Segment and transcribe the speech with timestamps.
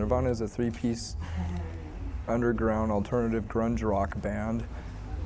[0.00, 1.16] Nirvana is a three-piece
[2.26, 4.64] underground alternative grunge rock band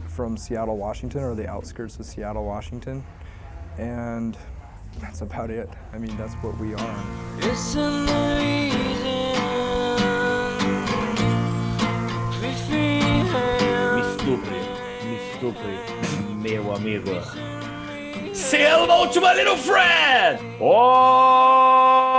[0.08, 3.04] from Seattle, Washington, or the outskirts of Seattle, Washington.
[3.78, 4.36] And
[5.00, 5.70] that's about it.
[5.92, 7.04] I mean, that's what we are.
[7.40, 8.74] Listen the reason.
[13.94, 14.60] Me estupre,
[15.04, 15.78] me estupre,
[16.42, 17.22] meu amigo.
[18.34, 20.40] Say hello to my little friend!
[20.60, 22.13] Oh!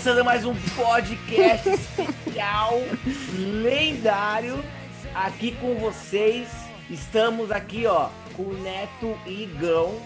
[0.00, 2.80] Começando mais um podcast especial
[3.36, 4.64] lendário
[5.14, 6.48] aqui com vocês.
[6.88, 10.00] Estamos aqui, ó, com o Neto e Igão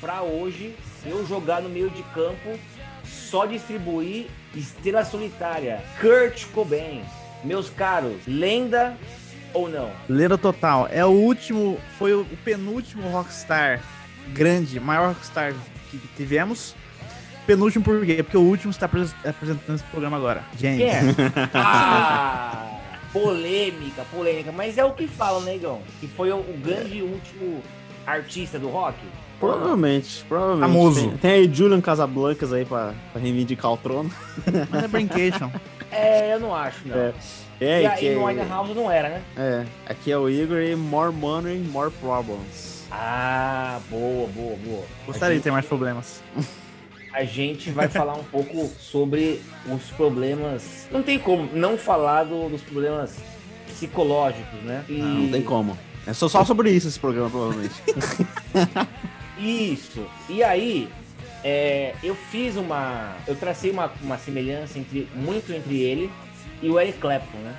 [0.00, 2.56] para hoje eu jogar no meio de campo,
[3.04, 7.02] só distribuir Estrela Solitária, Kurt Cobain.
[7.42, 8.96] Meus caros, lenda
[9.52, 9.90] ou não?
[10.08, 10.86] Lenda total.
[10.88, 13.82] É o último, foi o penúltimo rockstar
[14.28, 15.52] grande, maior rockstar
[15.90, 16.76] que tivemos.
[17.46, 18.22] Penúltimo por quê?
[18.22, 20.42] Porque o último está apres- apresentando esse programa agora.
[20.58, 20.78] James.
[20.78, 21.00] Quem é?
[21.54, 22.66] Ah,
[23.12, 24.52] polêmica, polêmica.
[24.52, 25.80] Mas é o que falam, né, Igão?
[26.00, 27.62] Que foi o, o grande último
[28.06, 28.96] artista do rock?
[29.38, 30.68] Provavelmente, provavelmente.
[30.68, 31.08] Famoso.
[31.10, 34.10] Tem, tem aí Julian Casablancas aí pra, pra reivindicar o trono.
[34.70, 35.50] Mas é Brincation.
[35.90, 36.96] É, eu não acho, não.
[36.98, 37.12] É.
[37.58, 39.22] É, e aqui aí no Winehouse não era, né?
[39.34, 42.84] é, aqui é o Igor e More Money, More Problems.
[42.90, 44.84] Ah, boa, boa, boa.
[45.06, 46.22] Gostaria a de ter mais problemas.
[47.16, 49.40] a gente vai falar um pouco sobre
[49.72, 50.86] os problemas.
[50.90, 53.16] Não tem como não falar do- dos problemas
[53.66, 54.84] psicológicos, né?
[54.86, 55.78] E- Não, não tem como.
[56.06, 57.74] É só, só sobre isso esse programa, provavelmente.
[59.40, 60.06] Isso.
[60.28, 60.88] E aí,
[61.42, 63.16] é, eu fiz uma.
[63.26, 66.10] Eu tracei uma, uma semelhança entre, muito entre ele
[66.62, 67.56] e o Eric Clapton, né?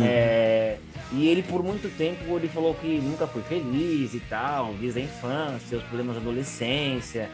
[0.00, 0.76] É,
[1.12, 5.02] e ele, por muito tempo, ele falou que nunca foi feliz e tal, desde a
[5.02, 7.28] infância, os problemas da adolescência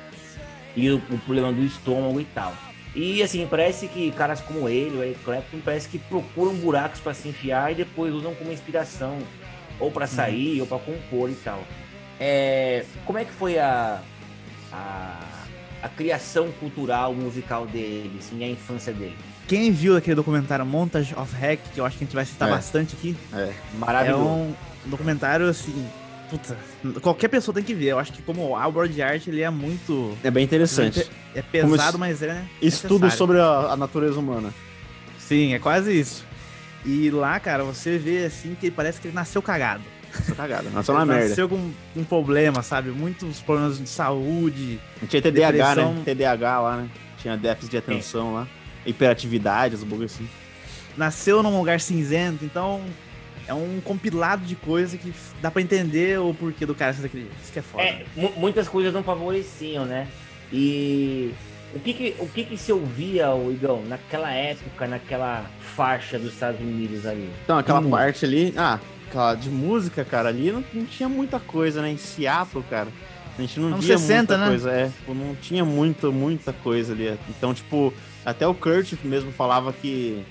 [0.78, 2.54] e o, o problema do estômago e tal.
[2.94, 7.14] E assim, parece que caras como ele, o Eric Clapton, parece que procuram buracos para
[7.14, 9.18] se enfiar e depois usam como inspiração,
[9.78, 11.62] ou para sair, ou para compor e tal.
[12.18, 14.00] É, como é que foi a,
[14.72, 15.20] a,
[15.82, 19.16] a criação cultural, musical dele, assim, a infância dele?
[19.46, 22.48] Quem viu aquele documentário Montage of Hack, que eu acho que a gente vai citar
[22.48, 22.52] É.
[22.52, 23.36] bastante aqui, É.
[23.42, 24.22] é Maravilhoso.
[24.24, 24.54] um
[24.86, 25.86] documentário assim.
[26.30, 26.56] Puta,
[27.00, 27.86] qualquer pessoa tem que ver.
[27.86, 30.16] Eu acho que como obra de arte ele é muito.
[30.22, 31.08] É bem interessante.
[31.34, 32.44] É pesado, es- mas é.
[32.60, 33.16] Estudo necessário.
[33.16, 34.52] sobre a, a natureza humana.
[35.18, 36.24] Sim, é quase isso.
[36.84, 39.82] E lá, cara, você vê assim que parece que ele nasceu cagado.
[40.26, 40.70] Tô cagada.
[40.70, 41.28] Nasceu na merda.
[41.30, 42.90] Nasceu com um problema, sabe?
[42.90, 44.78] Muitos problemas de saúde.
[45.08, 45.94] Tinha TDAH, depressão.
[45.94, 46.02] né?
[46.04, 46.88] TDAH lá, né?
[47.20, 48.48] Tinha déficit de atenção lá.
[48.86, 50.28] Hiperatividade, os bagulho assim.
[50.96, 52.80] Nasceu num lugar cinzento, então
[53.48, 57.22] é um compilado de coisa que dá pra entender o porquê do cara ser daquele
[57.24, 57.36] jeito.
[57.42, 57.82] Isso que é foda.
[57.82, 60.06] É, mu- muitas coisas não favoreciam, né?
[60.52, 61.32] E
[61.74, 65.44] o que que, o que que se ouvia, o Igão, naquela época, naquela
[65.74, 67.28] faixa dos Estados Unidos ali?
[67.44, 67.90] Então, aquela Hum.
[67.90, 68.52] parte ali.
[68.56, 68.78] Ah,
[69.08, 71.90] aquela de música, cara, ali não, não tinha muita coisa, né?
[71.90, 72.88] Em Seattle, cara.
[73.36, 74.46] A gente não Anos via 60, muita né?
[74.48, 74.86] coisa, é.
[74.88, 77.16] Tipo, não tinha muito, muita coisa ali.
[77.28, 77.94] Então, tipo,
[78.24, 80.22] até o Kurt mesmo falava que,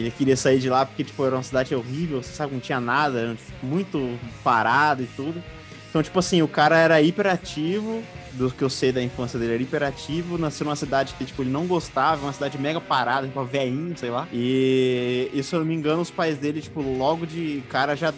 [0.00, 2.80] ele queria sair de lá porque, tipo, era uma cidade horrível, você sabe, não tinha
[2.80, 5.42] nada, era, muito parado e tudo.
[5.88, 9.62] Então, tipo assim, o cara era hiperativo, do que eu sei da infância dele, era
[9.62, 13.96] hiperativo, nasceu numa cidade que, tipo, ele não gostava, uma cidade mega parada, tipo, velhinho,
[13.96, 14.28] sei lá.
[14.32, 18.12] E, e, se eu não me engano, os pais dele, tipo, logo de cara já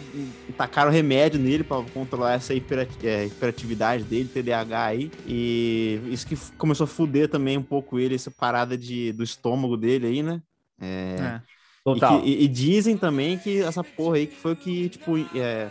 [0.57, 5.11] tacaram remédio nele pra controlar essa hiperati- é, hiperatividade dele, TDAH aí.
[5.25, 9.77] E isso que começou a fuder também um pouco ele, essa parada de, do estômago
[9.77, 10.41] dele aí, né?
[10.79, 11.41] É, É.
[11.83, 12.19] Total.
[12.19, 15.17] e, que- e- e dizem também que essa porra aí que foi o que, tipo,
[15.35, 15.69] é,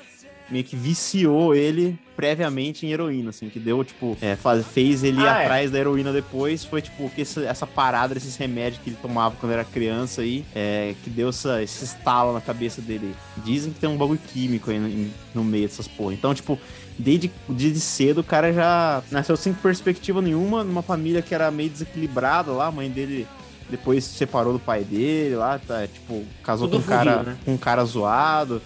[0.50, 5.20] meio que viciou ele previamente em heroína, assim, que deu, tipo, é, faz- fez ele
[5.20, 5.44] ir Ah, é.
[5.44, 9.36] atrás da heroína depois, foi, tipo, que essa, essa parada desses remédios que ele tomava
[9.40, 13.14] quando era criança aí, é, que deu essa, esse estalo na cabeça dele.
[13.44, 16.12] Dizem que tem um bagulho químico aí no, no meio dessas porra.
[16.12, 16.58] Então, tipo,
[16.98, 21.70] desde, desde cedo o cara já nasceu sem perspectiva nenhuma, numa família que era meio
[21.70, 23.26] desequilibrada lá, a mãe dele
[23.70, 27.36] depois se separou do pai dele lá, tá, tipo, casou Tudo com um cara, né?
[27.44, 28.60] com um cara zoado.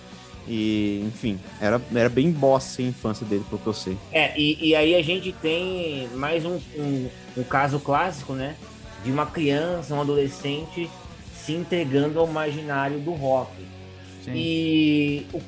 [0.47, 3.97] E, enfim, era, era bem bosta a infância dele, pelo que eu sei.
[4.12, 7.09] É, e, e aí a gente tem mais um, um,
[7.39, 8.55] um caso clássico, né?
[9.03, 10.91] De uma criança, um adolescente
[11.35, 13.53] se entregando ao marginário do rock.
[14.23, 14.33] Sim.
[14.35, 15.41] E o-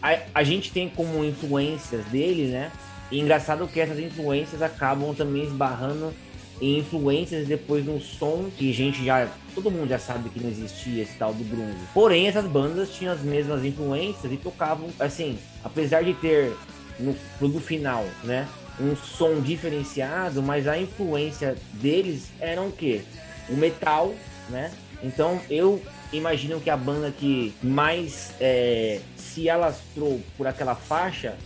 [0.00, 2.70] a, a gente tem como influências dele, né?
[3.10, 6.12] E engraçado que essas influências acabam também esbarrando
[6.60, 9.28] e influências depois no som que a gente já.
[9.54, 11.78] Todo mundo já sabe que não existia esse tal do grunge.
[11.92, 16.52] Porém, essas bandas tinham as mesmas influências e tocavam, assim, apesar de ter
[16.98, 18.48] no produto final, né?
[18.80, 23.02] Um som diferenciado, mas a influência deles era o quê?
[23.48, 24.12] O metal,
[24.48, 24.72] né?
[25.02, 25.80] Então eu
[26.12, 31.36] imagino que a banda que mais é, se alastrou por aquela faixa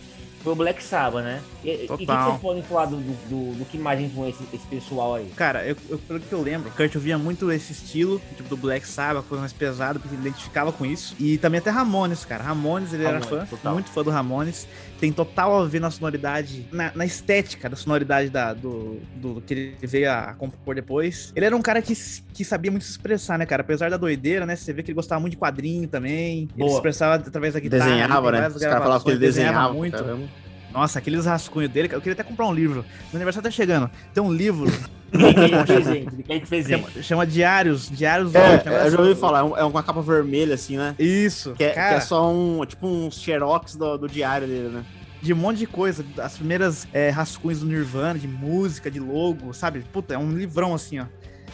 [0.41, 1.41] foi o Black Sabbath, né?
[1.63, 4.65] E, e o que, vocês podem falar do, do, do- do que mais influencia esse
[4.67, 5.29] pessoal aí?
[5.35, 8.87] Cara, eu, eu- pelo que eu lembro, Kurt ouvia muito esse estilo, tipo do Black
[8.87, 11.15] Sabbath, foi mais pesado, porque ele identificava com isso.
[11.19, 12.43] E também até Ramones, cara.
[12.43, 13.73] Ramones, ele era Ramones, fã, total.
[13.73, 14.67] muito fã do Ramones.
[14.99, 19.41] Tem total a ver na sonoridade, na, na estética da sonoridade da, do, do, do
[19.41, 21.31] que ele veio a compor depois.
[21.35, 21.93] Ele era um cara que,
[22.33, 23.61] que sabia muito se expressar, né, cara?
[23.61, 24.55] Apesar da doideira, né?
[24.55, 26.43] Você vê que ele gostava muito de quadrinho também.
[26.43, 26.69] Ele Boa.
[26.71, 27.85] se expressava através da guitarra.
[27.85, 28.47] Desenhava, né?
[28.47, 29.97] Os caras falavam que ele gravações, desenhava muito.
[29.97, 30.48] Caramba.
[30.71, 32.85] Nossa, aqueles rascunhos dele, eu queria até comprar um livro.
[33.11, 33.89] Meu aniversário tá chegando.
[34.13, 34.71] Tem um livro
[35.11, 36.69] ele quer presente.
[36.69, 40.77] Chama, chama Diários, Diários É, eu já ouvi falar, é é uma capa vermelha, assim,
[40.77, 40.95] né?
[40.99, 44.85] Isso, Que é, que é só um, tipo, um xerox do, do diário dele, né?
[45.21, 46.05] de um monte de coisa.
[46.17, 49.81] As primeiras é, rascunhos do Nirvana, de música, de logo, sabe?
[49.91, 51.05] Puta, é um livrão assim, ó.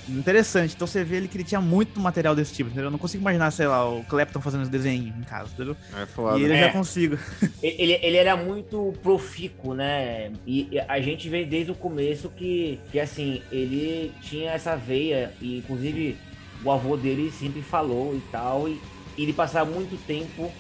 [0.08, 0.76] Interessante.
[0.76, 2.86] Então você vê ele que ele tinha muito material desse tipo, entendeu?
[2.86, 5.76] Eu não consigo imaginar, sei lá, o Clapton fazendo esse desenho em casa, entendeu?
[6.00, 6.38] É foda.
[6.40, 6.60] E ele É.
[6.62, 7.18] já consigo.
[7.62, 10.32] Ele, ele era muito profícuo, né?
[10.46, 15.58] E a gente vê desde o começo que, que assim, ele tinha essa veia, e
[15.58, 16.16] inclusive
[16.64, 18.80] o avô dele sempre falou e tal, e
[19.18, 20.52] ele passava muito tempo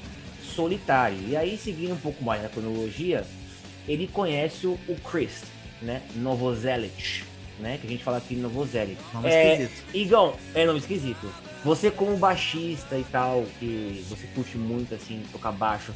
[0.43, 1.17] solitário.
[1.27, 3.23] E aí, seguindo um pouco mais na cronologia,
[3.87, 4.77] ele conhece o,
[5.09, 5.43] Chris,
[5.81, 6.01] né?
[6.15, 7.23] Novoselic,
[7.59, 7.77] né?
[7.79, 8.97] Que a gente fala aqui Novoselic.
[9.13, 9.83] Nome É, esquisito.
[9.93, 11.31] Igão, é nome esquisito.
[11.63, 15.93] Você como baixista e tal, que você curte muito assim, tocar baixo,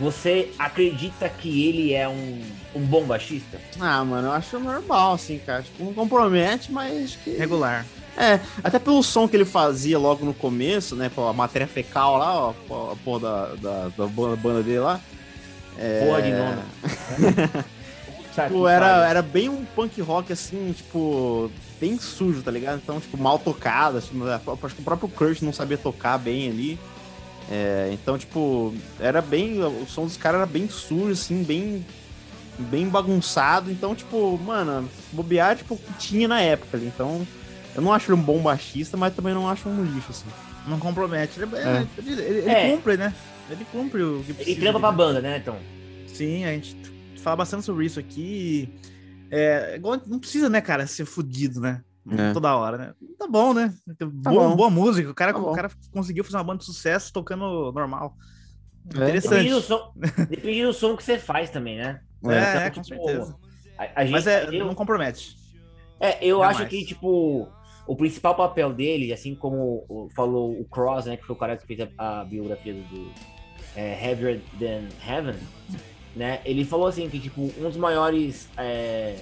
[0.00, 2.42] você acredita que ele é um,
[2.74, 3.60] um bom baixista?
[3.78, 5.62] Ah, mano, eu acho normal, assim, cara.
[5.62, 7.30] Tipo, não compromete, mas acho que...
[7.36, 7.86] Regular.
[8.16, 11.10] É, até pelo som que ele fazia logo no começo, né?
[11.14, 14.80] Pô, a matéria fecal lá, ó, pô, a porra da, da, da banda banda dele
[14.80, 15.00] lá.
[15.78, 17.64] É, Porra de nome.
[18.34, 21.50] Tipo, era, era bem um punk rock, assim, tipo,
[21.80, 22.80] bem sujo, tá ligado?
[22.82, 23.98] Então, tipo, mal tocado.
[23.98, 24.10] Assim,
[24.64, 26.78] acho que o próprio Kurt não sabia tocar bem ali.
[27.50, 29.62] É, então, tipo, era bem.
[29.62, 31.84] O som dos caras era bem sujo, assim, bem.
[32.58, 33.70] Bem bagunçado.
[33.70, 36.86] Então, tipo, mano, bobear, tipo, o que tinha na época ali.
[36.86, 37.26] Então,
[37.74, 40.26] eu não acho ele um bom baixista, mas também não acho um lixo, assim.
[40.66, 41.40] Não compromete.
[41.40, 41.86] Ele, É.
[41.98, 42.70] ele, ele- ele É.
[42.70, 43.12] cumpre, né?
[43.50, 44.60] Ele cumpre o que Ele precisa.
[44.60, 44.96] trampa ali, pra né?
[44.96, 45.56] banda, né, então?
[46.06, 46.76] Sim, a gente
[47.22, 48.72] fala bastante sobre isso aqui.
[49.30, 51.82] É, igual- não precisa, né, cara, ser fudido, né?
[52.10, 52.32] É.
[52.32, 52.94] Toda hora, né?
[53.18, 53.72] Tá bom, né?
[54.00, 54.56] boa, bom.
[54.56, 55.10] boa música.
[55.10, 58.16] O cara, Tá o cara conseguiu fazer uma banda de sucesso tocando normal.
[58.94, 59.12] É.
[59.12, 59.62] Depende do, Interessante.
[59.62, 59.92] som,
[60.28, 62.00] depende do som que você faz também, né?
[62.24, 62.32] É, Então,
[62.62, 63.36] é, com tipo, certeza.
[63.78, 65.36] A, a gente, Mas é, eu, não compromete.
[66.00, 67.48] É, eu acho que, tipo,
[67.86, 71.64] o principal papel dele, assim como falou o Cross, né, que foi o cara que
[71.64, 73.10] fez a, a biografia do, do
[73.76, 75.36] é, Heavier Than Heaven,
[76.14, 79.16] né, ele falou assim que, tipo, um dos maiores, é,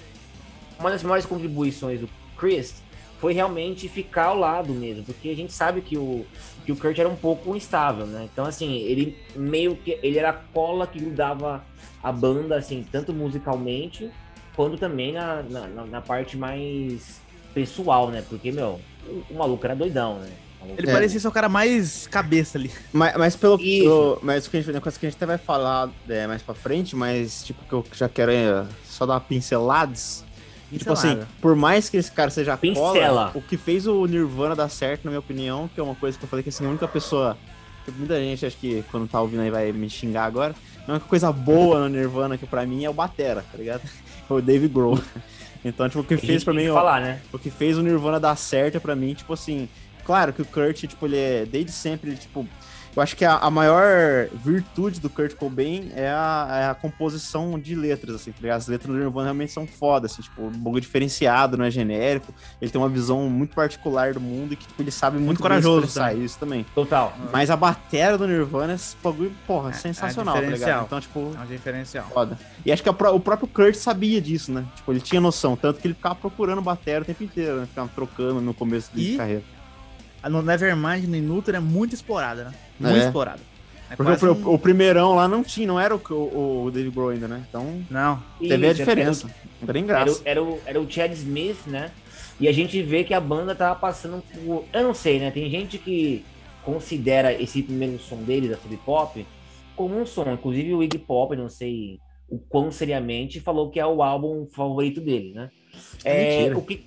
[0.78, 2.82] uma das maiores contribuições do Chris
[3.20, 6.24] foi realmente ficar ao lado mesmo, porque a gente sabe que o,
[6.64, 10.30] que o Kurt era um pouco instável, né, então, assim, ele meio que, ele era
[10.30, 11.64] a cola que grudava
[12.02, 14.10] a banda, assim, tanto musicalmente,
[14.56, 17.20] quanto também na, na, na- parte mais
[17.54, 18.24] pessoal, né?
[18.28, 20.30] Porque, meu, o, o maluco era doidão, né?
[20.62, 20.92] O Ele É.
[20.92, 22.70] parecia ser o cara mais cabeça ali.
[22.92, 23.84] Mas, mas pelo que.
[24.22, 26.42] Mas o que a gente, uma coisa que a gente até vai falar é, mais
[26.42, 30.24] pra frente, mas tipo, que eu já quero é, só dar pinceladas.
[30.72, 31.28] Tipo assim, Pincelada.
[31.40, 32.92] por mais que esse cara seja Pincela.
[32.92, 36.16] cola, o que fez o Nirvana dar certo, na minha opinião, que é uma coisa
[36.16, 37.36] que eu falei que assim, a única pessoa.
[37.96, 40.54] Muita gente acho que quando tá ouvindo aí vai me xingar agora.
[40.86, 43.82] A única coisa boa no Nirvana que pra mim é o Batera, tá ligado?
[44.28, 45.00] Foi o Dave Grohl.
[45.62, 46.68] Então, tipo, o que fez pra mim.
[46.68, 47.20] falar, né?
[47.30, 49.68] o que fez o Nirvana dar certo é pra mim, tipo assim,
[50.10, 52.44] claro que o Kurt, tipo, ele é, desde sempre, ele, tipo,
[52.96, 57.56] eu acho que a, a maior virtude do Kurt Cobain é a, é a composição
[57.60, 58.52] de letras, assim, tá?
[58.52, 62.34] As letras do Nirvana realmente são foda, assim, tipo, um bagulho diferenciado, não é genérico,
[62.60, 65.42] ele tem uma visão muito particular do mundo e que, tipo, ele sabe muito, bem
[65.42, 66.24] corajoso expressar também.
[66.24, 66.66] isso também.
[66.74, 67.16] Total.
[67.32, 70.82] Mas a bateria do Nirvana, esse bagulho, porra, É, sensacional, é tá.
[70.84, 72.06] Então, tipo, É um diferencial.
[72.12, 72.36] foda.
[72.66, 74.66] E acho que a o próprio Kurt sabia disso, né?
[74.74, 75.54] Tipo, ele tinha noção.
[75.56, 77.66] Tanto que ele ficava procurando bateria o tempo inteiro, né?
[77.66, 79.59] Ficava trocando no começo de E- carreira.
[80.22, 82.54] A no Nevermind, no Inuter, é muito explorada, né?
[82.78, 83.04] Muito É.
[83.06, 83.40] explorada.
[83.90, 86.94] É Porque o, um- o primeirão lá não tinha, não era o, o, o David
[86.94, 87.44] Grohl ainda, né?
[87.48, 88.22] Então, Não.
[88.38, 89.30] teve a Isso, diferença.
[89.60, 90.18] Não tem Era, graça.
[90.20, 91.90] o- era, o, era o Chad Smith, né?
[92.38, 94.64] E a gente vê que a banda tava passando por.
[94.72, 95.30] Eu não sei, né?
[95.30, 96.24] Tem gente que
[96.64, 99.26] considera esse primeiro som deles, da Sub Pop,
[99.74, 100.30] como um som.
[100.32, 101.98] Inclusive o Iggy Pop, eu não sei
[102.28, 105.50] o quão seriamente, falou que é o álbum favorito dele, né?
[106.04, 106.86] É É, o que,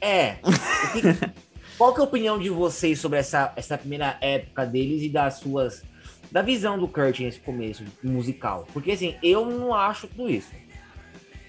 [0.00, 0.36] É.
[0.42, 0.50] o
[0.92, 1.36] que-
[1.76, 5.34] qual que é a opinião de vocês sobre essa, essa primeira época deles e das
[5.34, 5.82] suas.
[6.30, 8.66] Da visão do Kurt nesse começo musical?
[8.72, 10.50] Porque assim, eu não acho tudo isso.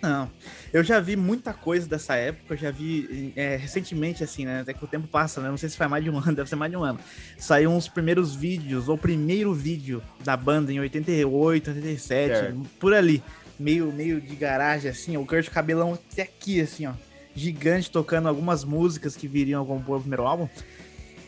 [0.01, 0.29] Não.
[0.72, 4.62] Eu já vi muita coisa dessa época, eu já vi é, recentemente, assim, né?
[4.62, 5.50] Até que o tempo passa, né?
[5.50, 7.00] Não sei se faz mais de um ano, deve ser mais de um ano.
[7.38, 12.62] Saiu uns primeiros vídeos, ou o primeiro vídeo da banda em 88, 87, Certo.
[12.79, 13.24] por ali.
[13.60, 16.93] Meio, meio de garagem, assim, ó, o Kurt cabelão até aqui, assim, ó.
[17.39, 20.50] Gigante, tocando algumas músicas que viriam a compor o primeiro álbum.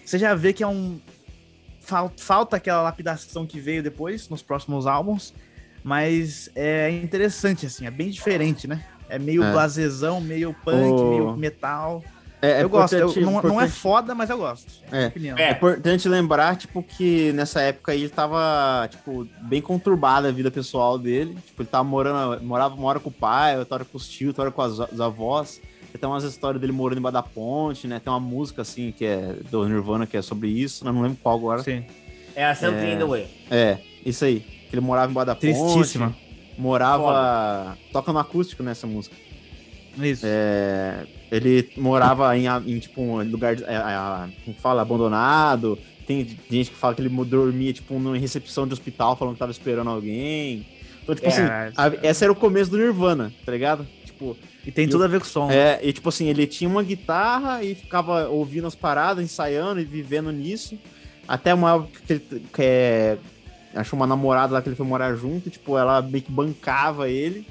[0.03, 0.99] Você já vê que é um.
[1.81, 5.33] fal- Falta aquela lapidação que veio depois, nos próximos álbuns.
[5.83, 8.83] Mas é interessante, assim, é bem diferente, né?
[9.07, 9.51] É meio É.
[9.51, 12.03] blasezão, meio punk, O- meio metal.
[12.41, 14.71] É, é eu gosto, eu- importante- não, não é foda, mas eu gosto.
[14.91, 14.95] É.
[14.97, 15.37] Minha opinião.
[15.37, 15.49] É.
[15.49, 20.49] É importante lembrar, tipo, que nessa época aí ele tava, tipo, bem conturbada a vida
[20.51, 21.35] pessoal dele.
[21.45, 24.29] Tipo, ele tava morando, morava uma hora com o pai, outra hora com os tios,
[24.29, 25.61] outra hora com as, as avós.
[25.97, 27.99] Tem umas histórias dele morando embaixo da ponte, né?
[27.99, 30.85] Tem uma música, assim, que é do Nirvana, que é sobre isso.
[30.87, 31.63] Eu não lembro qual agora.
[31.63, 31.83] Sim.
[32.35, 32.93] É a Something É.
[32.93, 33.27] in the Way.
[33.49, 34.39] É, isso aí.
[34.69, 36.07] Que ele morava embaixo da Tristíssima.
[36.11, 36.29] ponte.
[36.57, 37.77] Morava...
[37.91, 39.15] Toca no acústico nessa música.
[40.01, 40.23] Isso.
[40.25, 45.77] É, ele morava em, em, tipo, um lugar, é, é, como fala, abandonado.
[46.05, 49.51] Tem gente que fala que ele dormia, tipo, numa recepção de hospital, falando que tava
[49.51, 50.65] esperando alguém.
[51.03, 51.41] Então, tipo É, assim,
[51.75, 53.85] a- essa era o começo do Nirvana, tá ligado?
[54.05, 54.37] Tipo,
[54.69, 55.49] E tem e tudo a ver com o som.
[55.49, 59.83] é, e tipo assim, ele tinha uma guitarra e ficava ouvindo as paradas, ensaiando e
[59.83, 60.77] vivendo nisso.
[61.27, 63.17] Até uma época que ele que é,
[63.73, 67.09] achou uma namorada lá que ele foi morar junto, e, tipo, ela meio que bancava
[67.09, 67.47] ele.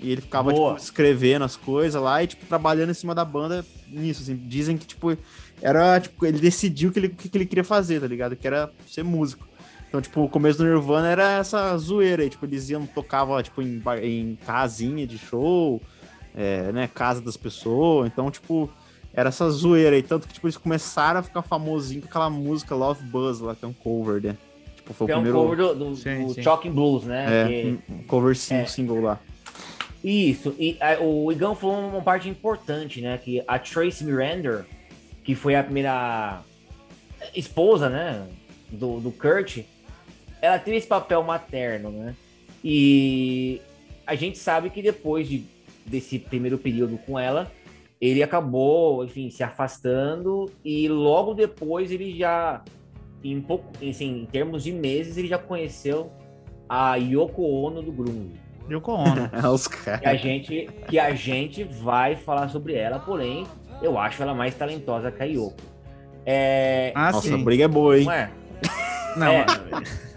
[0.00, 3.64] E ele ficava, tipo, escrevendo as coisas lá e, tipo, trabalhando em cima da banda
[3.88, 4.36] nisso, assim.
[4.36, 5.16] Dizem que, tipo,
[5.60, 8.36] era, tipo, ele decidiu o que ele, que ele queria fazer, tá ligado?
[8.36, 9.46] Que era ser músico.
[9.86, 13.62] Então, tipo, o começo do Nirvana era essa zoeira aí, tipo, eles iam, tocavam, tipo,
[13.62, 15.80] em, em casinha de show,
[16.34, 18.68] é, né, casa das pessoas, então, tipo,
[19.12, 22.74] era essa zoeira aí, tanto que, tipo, eles começaram a ficar famosinho com aquela música
[22.74, 24.36] Love Buzz lá, que é um cover, né?
[24.76, 25.38] Tipo, foi Que o é um primeiro...
[25.48, 26.42] cover do, do, Sim, do sim.
[26.42, 27.26] Shocking Blues, né?
[27.44, 28.66] É, Que- um cover sim, É.
[28.66, 29.20] single lá.
[30.02, 33.16] Isso, e a- o Igão falou uma parte importante, né?
[33.16, 34.66] Que a Tracy Miranda,
[35.22, 36.42] que foi a primeira
[37.34, 38.26] esposa, né?
[38.70, 39.60] Do, do Kurt,
[40.42, 42.14] ela teve esse papel materno, né?
[42.62, 43.60] E
[44.06, 45.44] a gente sabe que depois de,
[45.86, 47.50] desse primeiro período com ela,
[48.00, 52.62] ele acabou, enfim, se afastando e logo depois ele já,
[53.22, 56.10] em pouco, assim, em termos de meses, ele já conheceu
[56.68, 59.30] a Yoko Ono do grunge Yoko Ono.
[59.32, 60.02] É, os que caras.
[60.04, 63.46] a gente que a gente vai falar sobre ela, porém
[63.82, 65.54] eu acho ela mais talentosa que a Yoko.
[66.26, 67.44] É, Ah, Nossa, a sim.
[67.44, 68.04] briga é boa, hein?
[68.06, 68.30] não é?
[69.16, 69.46] Não, É.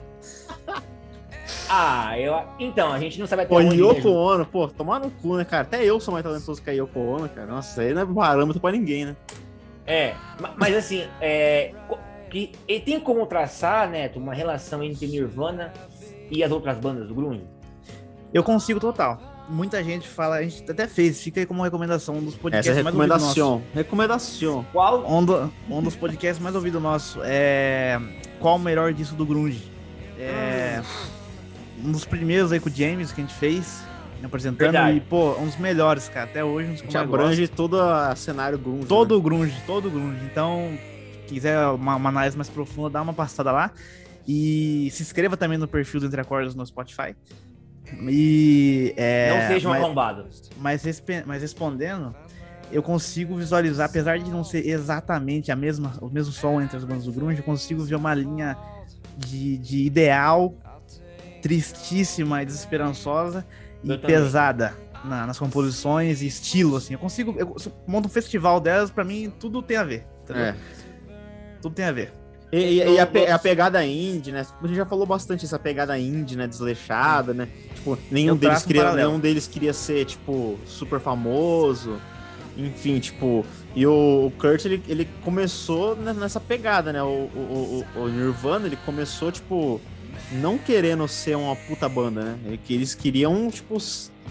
[1.69, 4.11] Ah, eu então a gente não sabe até Pô, onde Yoko mesmo.
[4.13, 5.63] Ono, pô, tomar no cu, né, cara?
[5.63, 7.47] Até eu sou mais talentoso que a Yoko Ono, cara.
[7.47, 9.15] Nossa, aí não é parâmetro pra ninguém, né?
[9.85, 11.73] É, ma- mas assim, é,
[12.29, 15.71] que e tem como traçar, Neto, uma relação entre Nirvana
[16.31, 17.43] e as outras bandas do grunge?
[18.33, 19.19] eu consigo total.
[19.49, 22.77] Muita gente fala, a gente até fez, fica aí como recomendação um dos Essa podcasts
[22.77, 23.61] é mais ouvidos recomendação.
[23.73, 24.65] Recomendação.
[24.73, 25.09] Qual?
[25.09, 27.97] Um, do- um dos podcasts mais ouvidos nosso é
[28.41, 29.71] Qual o melhor disso do Grunge?
[30.19, 30.81] É
[31.83, 33.83] um dos primeiros aí com o James que a gente fez,
[34.23, 34.97] apresentando, Verdade.
[34.97, 37.21] e pô, um dos melhores, cara, até hoje, um dos que mais gosto.
[37.21, 38.85] abrange todo o cenário grunge.
[38.87, 39.17] Todo né?
[39.17, 40.19] o grunge, todo o grunge.
[40.25, 40.77] Então,
[41.27, 43.71] quiser uma, uma análise mais profunda, dá uma passada lá.
[44.27, 47.15] E se inscreva também no perfil do Entre Acordos no Spotify.
[48.09, 50.25] E é, não seja mas- arrombado.
[50.57, 50.83] mas,
[51.25, 52.13] mas respondendo,
[52.71, 56.83] eu consigo visualizar, apesar de não ser exatamente a mesma, o mesmo som entre as
[56.83, 58.57] bandas do grunge, eu consigo ver uma linha
[59.17, 60.53] de, de ideal,
[61.41, 63.45] tristíssima e desesperançosa
[63.83, 63.99] e também.
[64.05, 66.93] pesada na- nas composições e estilo, assim.
[66.93, 67.55] Eu consigo, eu
[67.87, 70.43] monto um festival delas, pra mim tudo tem a ver, entendeu?
[70.43, 70.55] É.
[71.61, 72.11] Tudo tem a ver.
[72.51, 74.45] E, e- e a, pe- a pegada indie, né?
[74.63, 76.47] A gente já falou bastante essa pegada indie, né?
[76.47, 77.47] Desleixada, né?
[77.75, 81.97] Tipo, nenhum deles, um queria, nenhum deles queria ser, tipo, super famoso.
[82.55, 83.45] Enfim, tipo...
[83.75, 87.03] E o, o Kurt, ele, ele começou ne- nessa pegada, né?
[87.03, 89.79] O, o, o, o Nirvana, ele começou, tipo...
[90.31, 92.39] Não querendo ser uma puta banda, né?
[92.45, 93.77] Ele- que Eles queriam, tipo,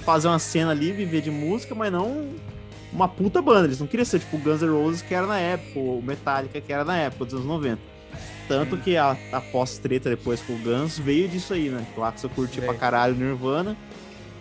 [0.04, 2.28] fazer uma cena ali, viver de música, mas não
[2.92, 3.66] uma puta banda.
[3.66, 6.02] Eles não queriam ser, tipo, o Guns N' Roses, que era na época, ou o
[6.02, 7.80] Metallica, que era na época, dos anos 90.
[8.48, 11.84] Tanto que a, a pós-treta depois com o Guns veio disso aí, né?
[11.96, 13.76] O Axel curtia pra caralho o Nirvana.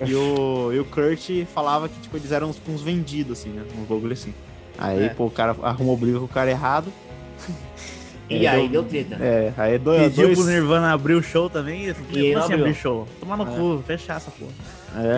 [0.06, 3.64] E o, e o Kurt falava que, tipo, eles eram uns, uns vendidos, assim, né?
[3.78, 4.34] Um bagulho assim.
[4.78, 5.10] Aí, É.
[5.10, 6.92] pô, o cara arrumou briga com o cara errado.
[8.30, 9.24] E É, aí deu- deu treta.
[9.24, 12.34] É, aí é dois, Pediu dois, pro Nirvana abrir o show também, e E ele
[12.36, 12.66] não assim abriu.
[12.68, 13.08] abrir show?
[13.20, 13.56] Tomar no É.
[13.56, 14.52] cu, fechar essa porra.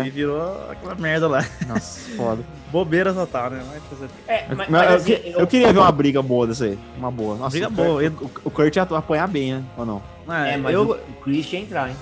[0.03, 1.45] E É, virou aquela merda lá.
[1.67, 2.43] nossa, foda.
[2.71, 3.63] Bobeira total, né?
[4.27, 6.77] É, mas, Mas mas eu, assim, que- eu queria ver uma briga boa dessa aí.
[6.97, 7.37] Uma boa.
[7.37, 8.01] Nossa, Briga o boa.
[8.11, 9.63] Kurt, o, o Kurt ia apanhar bem, né?
[9.77, 10.03] Ou não?
[10.27, 11.95] Ah, É, mas eu, o, o Chris ia entrar, hein?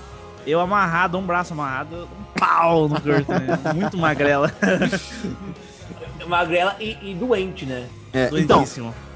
[0.47, 3.73] eu amarrado, um braço amarrado, um pau no Kurt, né?
[3.75, 4.51] Muito magrela.
[6.27, 7.85] Magrela e, e doente, né?
[8.15, 8.63] É, então,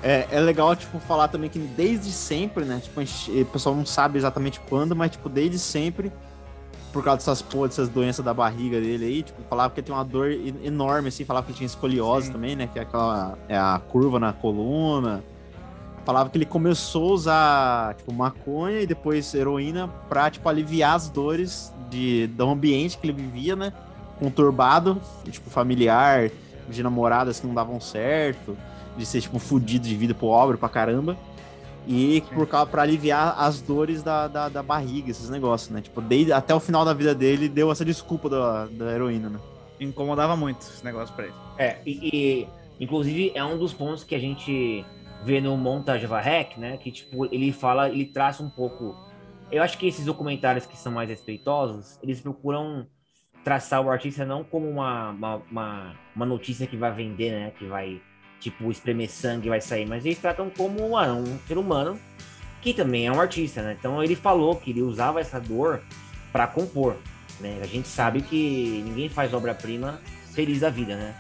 [0.04, 2.82] é, é legal, tipo, falar também que desde sempre, né?
[2.84, 6.12] Tipo, gente- o pessoal não sabe exatamente quando, mas, tipo, desde sempre,
[6.92, 9.96] por causa dessas porra, dessas doenças da barriga dele aí, tipo, falava que ele tem
[9.96, 10.32] uma dor
[10.64, 12.34] enorme, assim, falava que ele tinha escoliose Sim.
[12.34, 12.68] também, né?
[12.72, 15.24] Que é aquela é a curva na coluna.
[16.06, 21.08] Falava que ele começou a usar, tipo, maconha e depois heroína pra, tipo, aliviar as
[21.10, 23.72] dores de, do ambiente que ele vivia, né?
[24.18, 26.30] Conturbado, tipo, familiar,
[26.68, 28.58] de namoradas que não davam certo,
[29.00, 31.18] de ser, tipo, fudido de vida pobre pra caramba.
[31.88, 35.82] E por causa, pra aliviar as dores da, da, da barriga, esses negócios, né?
[35.82, 39.40] Tipo, desde, até o final da vida dele, deu essa desculpa da, da heroína, né?
[39.80, 41.34] Incomodava muito esse negócio pra ele.
[41.58, 42.48] É, e, e,
[42.80, 44.86] inclusive é um dos pontos que a gente
[45.24, 46.78] vê no Montage of a Hack, né?
[46.78, 48.96] Que tipo, ele fala, ele traça um pouco.
[49.52, 52.86] Eu acho que esses documentários que são mais respeitosos, eles procuram
[53.44, 57.52] traçar o artista não como uma, uma, uma, uma notícia que vai vender, né?
[57.58, 58.02] Que vai,
[58.40, 62.00] tipo, espremer sangue e vai sair, mas eles tratam como ah, um ser humano
[62.62, 63.76] que também é um artista, né?
[63.80, 65.82] Então ele falou que ele usava essa dor
[66.32, 66.96] para compor,
[67.40, 67.60] né?
[67.62, 70.00] A gente sabe que ninguém faz obra-prima
[70.34, 71.16] feliz da vida, né?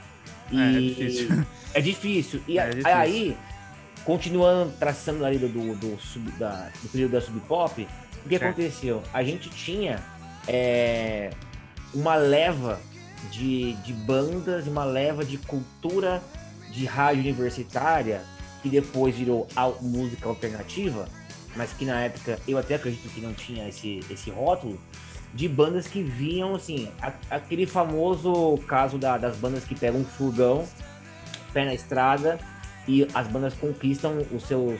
[0.51, 1.45] É, é difícil.
[1.73, 2.41] é difícil.
[2.47, 2.95] E É a- difícil.
[2.95, 3.37] aí,
[4.03, 7.81] continuando traçando ali do, do, do, sub- da- do período da Sub Pop,
[8.25, 8.43] o que Certo.
[8.51, 9.03] aconteceu?
[9.13, 9.99] A gente tinha
[10.47, 11.29] é,
[11.93, 12.79] uma leva
[13.31, 16.21] de, de bandas, uma leva de cultura
[16.71, 18.21] de rádio universitária
[18.61, 19.47] que depois virou
[19.81, 21.07] música alternativa,
[21.55, 24.79] mas que na época eu até acredito que não tinha esse, esse rótulo,
[25.33, 30.05] de bandas que vinham assim, a- aquele famoso caso da- das bandas que pegam um
[30.05, 30.67] furgão,
[31.53, 32.39] pé na estrada,
[32.87, 34.79] e as bandas conquistam os seus,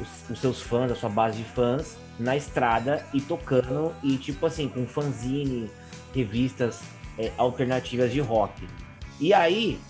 [0.00, 4.46] os, os seus fãs, a sua base de fãs, na estrada e tocando, e tipo
[4.46, 5.68] assim, com fanzine,
[6.14, 6.80] revistas
[7.18, 8.66] é, alternativas de rock.
[9.18, 9.80] E aí,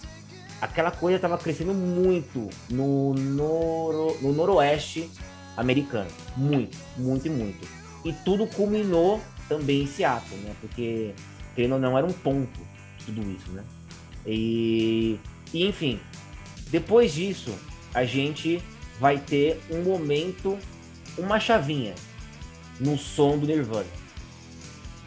[0.61, 5.11] aquela coisa tava crescendo muito no, noro, no noroeste
[5.57, 6.11] americano.
[6.37, 7.67] Muito, muito e muito.
[8.05, 10.55] E tudo culminou também em Seattle, né?
[10.61, 11.15] Porque,
[11.55, 12.61] querendo ou não, era um ponto
[13.05, 13.65] tudo isso, né?
[14.27, 15.19] E,
[15.53, 15.99] e enfim,
[16.69, 17.55] depois disso,
[17.95, 18.63] a gente
[18.99, 20.59] vai ter um momento,
[21.19, 21.95] uma chavinha
[22.79, 23.87] no som do Nirvana.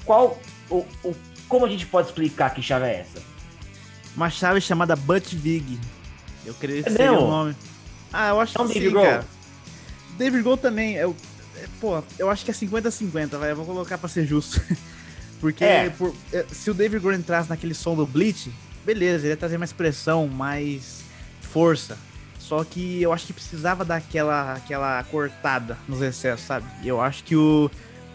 [0.04, 0.40] Qual,
[0.70, 1.16] o, o,
[1.48, 3.33] como a gente pode explicar que chave é essa?
[4.16, 5.80] Uma chave chamada Butt Vig.
[6.46, 7.26] Eu creio que É seria mesmo?
[7.26, 7.56] o nome.
[8.12, 9.06] Ah, eu acho É um que sim, Grohl?
[9.06, 9.26] cara.
[10.18, 11.16] David Grohl também, eu,
[11.58, 14.62] é, pô, eu acho que é 50-50, vai, eu vou colocar pra ser justo.
[15.42, 15.90] Porque É.
[15.90, 18.52] por- é, se o David Grohl entrasse naquele som do Bleach,
[18.86, 21.02] beleza, ele ia trazer mais pressão, mais
[21.42, 21.98] força.
[22.40, 26.66] Só que eu acho que precisava dar aquela, aquela cortada nos excessos, sabe?
[26.84, 27.72] E eu acho que o,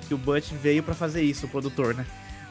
[0.06, 2.06] que o Butch veio pra fazer isso, o produtor, né?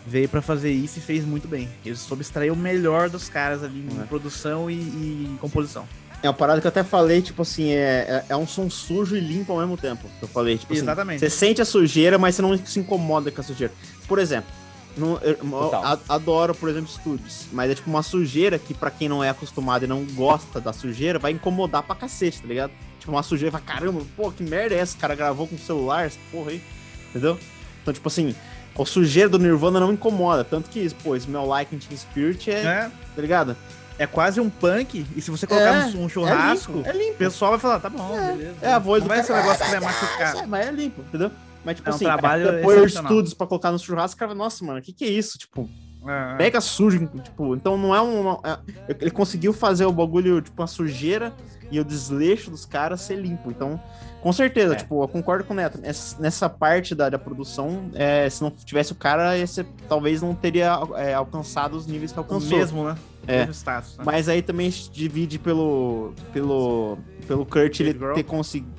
[0.10, 1.68] Veio pra fazer isso e fez muito bem.
[1.86, 4.06] Ele soube extrair o melhor dos caras ali em É.
[4.06, 5.86] produção e, e composição.
[6.24, 9.16] É uma parada que eu até falei, tipo assim, é, é, é um som sujo
[9.16, 10.08] e limpo ao mesmo tempo.
[10.22, 11.20] Eu falei, tipo assim, Exatamente.
[11.20, 13.72] você sente a sujeira, mas você não se incomoda com a sujeira.
[14.08, 14.50] Por exemplo,
[14.96, 15.72] no- eu, eu
[16.10, 19.84] adoro, por exemplo, estúdios, mas é tipo uma sujeira que pra quem não é acostumado
[19.84, 22.72] e não gosta da sujeira, vai incomodar pra cacete, tá ligado?
[23.00, 24.96] Tipo, uma sujeira, vai, caramba, pô, que merda é essa?
[24.98, 26.62] O cara gravou com o celular, essa porra aí,
[27.10, 27.38] entendeu?
[27.84, 28.34] Então, tipo assim,
[28.80, 32.92] a sujeira do Nirvana não incomoda, tanto que, pô, Smell Like Teen Spirit é, É,
[33.16, 33.56] tá ligado?
[34.00, 36.94] é quase um punk, e se você colocar É, um, um churrasco, É limpo, é
[36.94, 37.14] limpo.
[37.14, 38.56] o pessoal vai falar, tá bom, beleza.
[38.62, 39.42] É a voz Não do vai ser um cara.
[39.48, 40.36] negócio que vai machucar.
[40.44, 41.32] É, mas é limpo, entendeu?
[41.66, 43.12] Mas, tipo É um assim, trabalho os excepcional.
[43.12, 45.38] estudos pra colocar no churrasco, o cara, nossa, mano, o que que é isso?
[45.38, 45.68] Tipo,
[46.08, 48.32] É, mega sujo, tipo, então não é um...
[48.44, 48.60] é-
[49.02, 51.34] ele conseguiu fazer o bagulho, tipo, a sujeira
[51.70, 53.80] e o desleixo dos caras ser limpo, então...
[54.22, 54.78] Com certeza, É.
[54.78, 55.80] tipo, eu concordo com o Neto.
[55.84, 60.34] Essa- Nessa parte da, da produção, é, se não tivesse o cara, esse, talvez não
[60.34, 62.58] teria é, alcançado os níveis que o alcançou.
[62.58, 62.96] mesmo, né?
[63.28, 63.38] O É.
[63.40, 63.96] mesmo status.
[63.98, 64.04] Né?
[64.06, 68.72] Mas aí também se divide pelo pelo pelo Kurt ele ter conseguido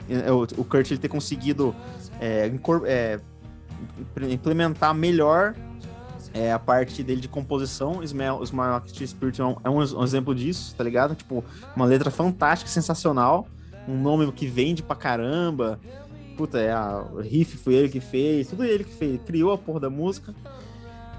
[0.58, 1.74] o Kurt ele ter conseguido
[2.20, 2.50] é,
[2.86, 3.20] é,
[4.28, 5.54] implementar melhor
[6.38, 8.02] é, a parte dele de composição.
[8.02, 11.14] Smell, Smile Like Teen Spirit é um, é um ex- exemplo disso, tá ligado?
[11.14, 13.46] Tipo, uma letra fantástica, sensacional,
[13.88, 15.78] um nome que vende pra caramba.
[16.36, 19.58] Puta, é a o riff foi ele que fez, tudo ele que fez, criou a
[19.58, 20.32] porra da música.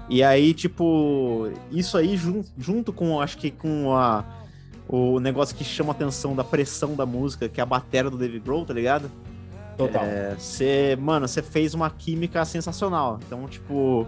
[0.08, 4.24] E aí, tipo, isso aí jun- junto com, acho que com a,
[4.88, 8.16] o negócio que chama a atenção da pressão da música, que é a bateria do
[8.18, 9.10] David Grohl, tá ligado?
[9.76, 10.02] Total.
[10.36, 13.20] Você, mano, você fez uma química sensacional.
[13.24, 14.06] Então, tipo,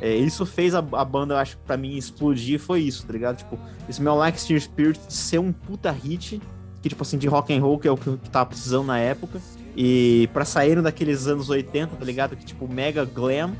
[0.00, 3.36] É, isso fez a, a banda, eu acho, pra mim, explodir, foi isso, tá ligado?
[3.36, 3.58] Tipo,
[3.88, 6.40] Smell Like Teen Spirit ser um puta hit,
[6.82, 8.98] que, tipo assim, de rock and roll, que é o que, que tava precisando na
[8.98, 9.40] época.
[9.76, 12.34] E pra saírem daqueles anos 80, tá ligado?
[12.36, 13.52] Que, tipo, mega glam.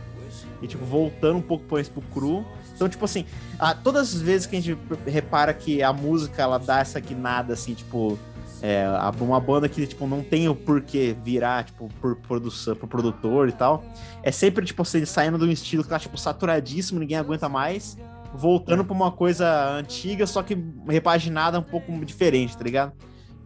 [0.62, 2.44] E, tipo, voltando um pouco pra pro cru.
[2.74, 3.26] Então, tipo assim,
[3.59, 7.53] a- todas as vezes que a gente repara que a música, ela dá essa guinada,
[7.53, 8.18] assim, tipo...
[8.62, 8.85] É,
[9.20, 13.53] uma banda que, tipo, não tem o porquê virar, tipo, por produção, por produtor e
[13.53, 13.83] tal.
[14.23, 17.96] É sempre, tipo, assim, saindo de um estilo que tá, tipo, saturadíssimo, ninguém aguenta mais.
[18.35, 20.57] Voltando pra uma coisa antiga, só que
[20.88, 22.92] repaginada um pouco diferente, tá ligado?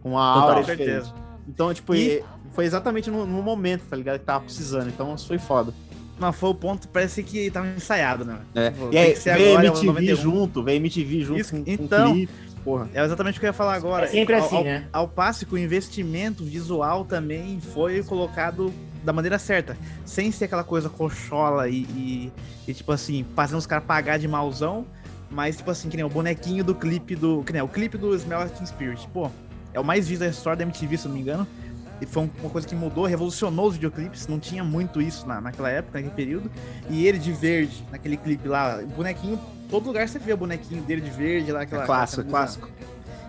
[0.01, 0.49] Com uma Total.
[0.49, 1.01] aura Com certeza.
[1.05, 1.25] diferente.
[1.47, 4.19] Então, tipo, E- foi exatamente no, no momento, tá ligado?
[4.19, 4.87] Que tava precisando.
[4.89, 5.73] Então, isso foi foda.
[6.19, 8.39] Não, foi o ponto, parece que tava ensaiado, né?
[8.53, 8.69] É.
[8.71, 10.15] Tipo, E aí, veio é MTV 91.
[10.15, 12.33] junto, veio MTV junto Isso, com, com então- clipe,
[12.65, 12.89] porra.
[12.93, 14.05] É exatamente o que eu ia falar agora.
[14.05, 14.87] É sempre Ao- assim, ao, né?
[14.91, 18.73] Ao passo que o investimento visual também foi colocado
[19.03, 19.77] da maneira certa.
[20.03, 22.31] Sem ser aquela coisa cochola e, e-
[22.67, 24.85] e, tipo assim, fazendo os caras pagar de mauzão.
[25.29, 27.43] Mas, tipo assim, que nem o bonequinho do clipe do.
[27.43, 29.07] Que nem o clipe do Smell Teen Spirit.
[29.13, 29.29] Pô,
[29.73, 31.47] é o mais visto da história da MTV, se não me engano.
[32.01, 34.27] E foi um- uma coisa que mudou, revolucionou os videoclipes.
[34.27, 36.51] Não tinha muito isso na, naquela época, naquele período.
[36.89, 39.39] E ele de verde, naquele clipe lá, o bonequinho.
[39.69, 41.83] Todo lugar você vê o bonequinho dele de verde lá, aquela.
[41.83, 42.69] É clássico, aquela clássico.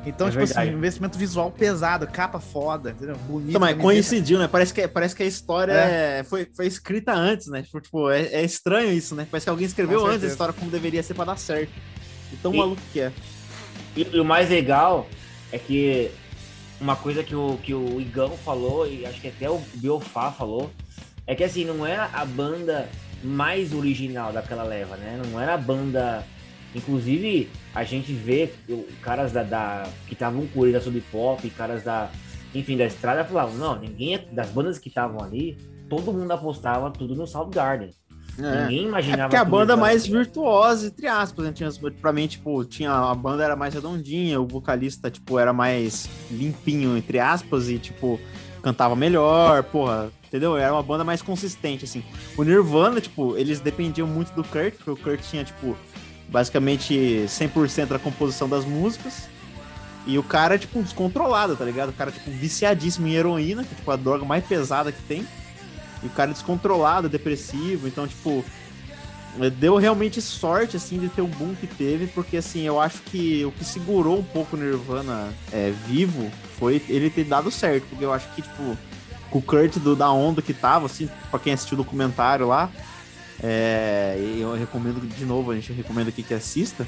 [0.04, 0.76] Então, É tipo assim, verdade.
[0.76, 3.16] investimento visual pesado, capa foda, entendeu?
[3.28, 3.48] Bonito.
[3.50, 4.46] Então, mas coincidiu, né?
[4.46, 7.62] Parece que, parece que a história é- foi, foi escrita antes, né?
[7.62, 9.26] Tipo, Tipo, é, é estranho isso, né?
[9.28, 11.72] Parece que alguém escreveu antes a história como deveria ser pra dar certo.
[12.32, 13.12] E tão E- maluco que é.
[13.96, 15.08] E, e o mais legal
[15.50, 16.10] é que
[16.80, 20.70] uma coisa que o, que o Igão falou, e acho que até o Biofá falou,
[21.26, 22.88] é que assim, não era a banda
[23.22, 25.20] mais original daquela leva, né?
[25.30, 26.24] Não era a banda.
[26.74, 28.52] Inclusive, a gente vê
[29.00, 32.10] caras da, da- que estavam com da Sub Pop, caras da.
[32.54, 35.56] Enfim, da estrada falavam, não, ninguém das bandas que estavam ali,
[35.88, 37.90] todo mundo apostava tudo no Soundgarden.
[37.90, 38.05] Ninguém
[38.38, 41.52] É imaginava porque a que banda eles mais virtuosa, entre aspas, né?
[41.52, 41.70] Tinha,
[42.00, 46.96] pra mim, tipo, tinha, a banda era mais redondinha, o vocalista, tipo, era mais limpinho,
[46.96, 48.20] entre aspas, e, tipo,
[48.62, 50.56] cantava melhor, porra, entendeu?
[50.56, 52.02] Era uma banda mais consistente, assim.
[52.36, 55.76] O Nirvana, tipo, eles dependiam muito do Kurt, porque o Kurt tinha, tipo,
[56.28, 59.28] basicamente 100% da composição das músicas.
[60.06, 61.88] E o cara, tipo, descontrolado, tá ligado?
[61.88, 65.26] O cara, tipo, viciadíssimo em heroína, que é, tipo, a droga mais pesada que tem.
[66.06, 68.44] E o cara descontrolado, depressivo, então, tipo,
[69.58, 73.44] deu realmente sorte, assim, de ter o boom que teve, porque, assim, eu acho que
[73.44, 78.04] o que segurou um pouco o Nirvana é, vivo foi ele ter dado certo, porque
[78.04, 78.78] eu acho que, tipo,
[79.30, 82.70] com o Kurt do, da onda que tava, assim, pra quem assistiu o documentário lá,
[83.42, 86.86] é, eu recomendo, de novo, a gente recomenda aqui que assista,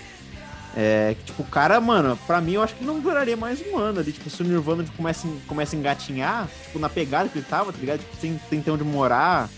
[0.81, 3.77] é, que, tipo, o cara, mano, pra mim eu acho que não duraria mais um
[3.77, 4.12] ano ali.
[4.12, 7.79] Tipo, se o Nirvana começa, começa a engatinhar, tipo, na pegada que ele tava, tá
[7.81, 7.99] ligado?
[7.99, 9.51] Tipo, sem, ter onde morar,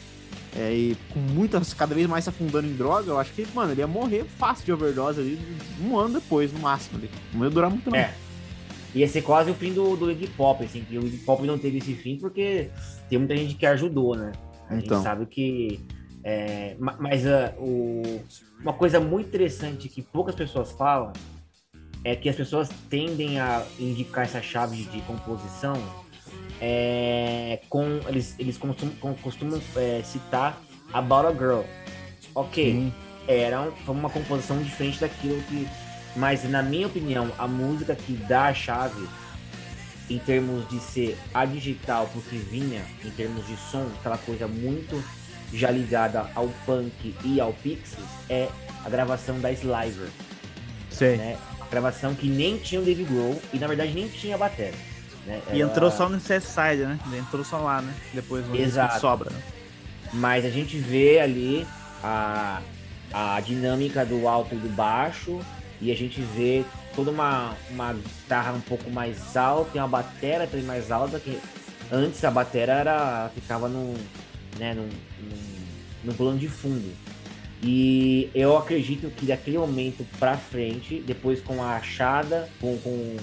[0.57, 3.71] é, e com muitas, cada vez mais se afundando em droga, eu acho que, mano,
[3.73, 5.39] ele ia morrer fácil de overdose ali,
[5.85, 7.11] um ano depois, no máximo ali.
[7.35, 7.99] Não ia durar muito, não.
[7.99, 8.15] É.
[8.95, 11.59] Ia ser quase o fim do, do Iggy Pop, assim, que o Iggy Pop não
[11.59, 12.71] teve esse fim porque
[13.11, 14.33] tem muita gente que ajudou, né?
[14.71, 14.97] A Então.
[14.97, 15.81] gente sabe que.
[16.23, 18.21] É, ma- mas ah, o,
[18.61, 21.13] uma coisa muito interessante que poucas pessoas falam
[22.05, 25.75] é que as pessoas tendem a indicar essa chave de, composição
[26.61, 28.01] é, com.
[28.09, 30.61] Eles, eles costumam, costumam é, citar
[30.93, 31.63] About a Girl.
[32.35, 32.93] Ok,
[33.27, 35.67] era um- foi uma composição diferente daquilo que.
[36.17, 39.09] Mas, na minha opinião, a música que dá a chave
[40.09, 45.03] em termos de ser a digital, porque vinha em termos de som, aquela coisa muito
[45.53, 48.49] já ligada ao punk e ao Pixies, é
[48.85, 50.09] a gravação da Sliver,
[50.91, 51.17] Sei.
[51.17, 51.37] né?
[51.61, 54.75] A gravação que nem tinha o Dave Grohl e na verdade nem tinha a bateria.
[55.27, 55.41] Né?
[55.53, 56.99] E Era- entrou só no Side, né?
[57.15, 57.93] Entrou só lá, né?
[58.15, 59.01] Depois no Exato.
[59.01, 59.41] sobra, né?
[60.13, 61.67] Mas a gente vê ali
[62.03, 62.61] a,
[63.13, 65.41] a dinâmica do alto e do baixo,
[65.81, 70.47] e a gente vê toda uma, uma guitarra um pouco mais alta e uma bateria
[70.47, 71.39] também mais alta, que
[71.93, 73.95] antes a bateria era, ficava no,
[74.59, 75.37] né, no, no,
[76.05, 76.91] no plano de fundo.
[77.63, 83.17] E eu acredito que daquele momento pra frente, depois com a achada, com, com,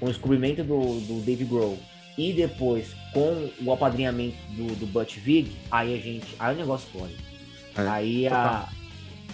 [0.00, 1.78] com o descobrimento do, do Dave Grohl
[2.16, 6.26] e depois com o apadrinhamento do, do Butch Vig, aí a gente.
[6.38, 7.14] Aí o negócio pode.
[7.76, 8.68] É, aí a,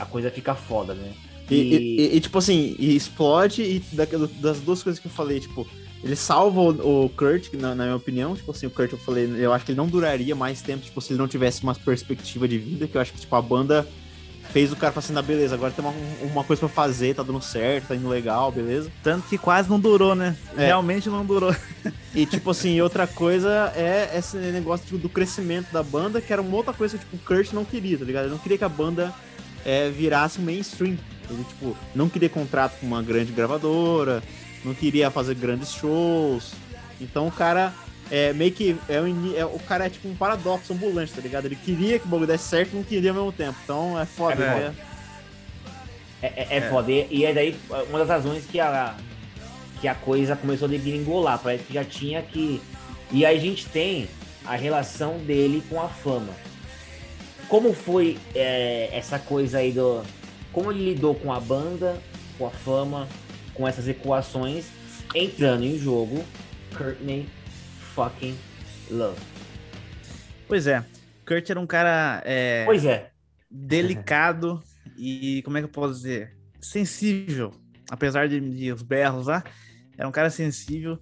[0.00, 1.12] a coisa fica foda, né?
[1.50, 4.04] E, e- e- e, tipo assim, e explode e da-
[4.40, 5.66] das duas coisas que eu falei, tipo,
[6.02, 9.28] ele salva o, o Kurt, na, na minha opinião, tipo assim, o Kurt eu falei,
[9.38, 12.46] eu acho que ele não duraria mais tempo, tipo, se ele não tivesse uma perspectiva
[12.46, 13.86] de vida, que eu acho que, tipo, a banda
[14.52, 17.22] fez o cara falar assim, "Ah, beleza, agora tem uma, uma coisa pra fazer, tá
[17.22, 18.90] dando certo, tá indo legal, beleza.
[19.02, 20.36] Tanto que quase não durou, né?
[20.56, 20.66] É.
[20.66, 21.54] Realmente não durou.
[22.14, 26.40] E, tipo assim, outra coisa é esse negócio tipo, do crescimento da banda, que era
[26.40, 28.24] uma outra coisa que tipo, o Kurt não queria, tá ligado?
[28.24, 29.12] Ele não queria que a banda
[29.64, 30.96] é, virasse um mainstream.
[31.30, 34.22] Ele, tipo, não queria contrato com uma grande gravadora,
[34.64, 36.52] não queria fazer grandes shows.
[37.00, 37.72] Então o cara
[38.10, 38.76] é meio que.
[38.88, 41.46] É, o ini- é- o cara é tipo um paradoxo ambulante, tá ligado?
[41.46, 43.56] Ele queria que o bagulho desse certo e não queria ao mesmo tempo.
[43.64, 44.42] Então é foda.
[44.42, 44.74] É, né?
[46.20, 46.90] É, é, é foda.
[46.90, 47.56] E, e é daí
[47.88, 48.94] uma das razões que a,
[49.80, 51.38] que a coisa começou a degringolar.
[51.38, 52.60] Parece que já tinha que.
[53.12, 54.08] E aí a gente tem
[54.44, 56.32] a relação dele com a fama.
[57.48, 60.02] Como foi é, essa coisa aí do.
[60.52, 61.96] Como ele lidou com a banda,
[62.36, 63.06] com a fama,
[63.58, 64.66] com essas equações,
[65.14, 66.24] entrando em jogo
[66.76, 67.28] Courtney
[67.94, 68.34] fucking
[68.90, 69.20] Love.
[70.46, 70.82] Pois é.
[71.26, 73.10] Kurt era um cara é, Pois é.
[73.50, 74.62] delicado
[74.96, 76.32] e, como é que eu posso dizer?
[76.60, 77.52] Sensível.
[77.90, 79.42] Apesar de, de os berros lá,
[79.98, 80.98] era um cara sensível.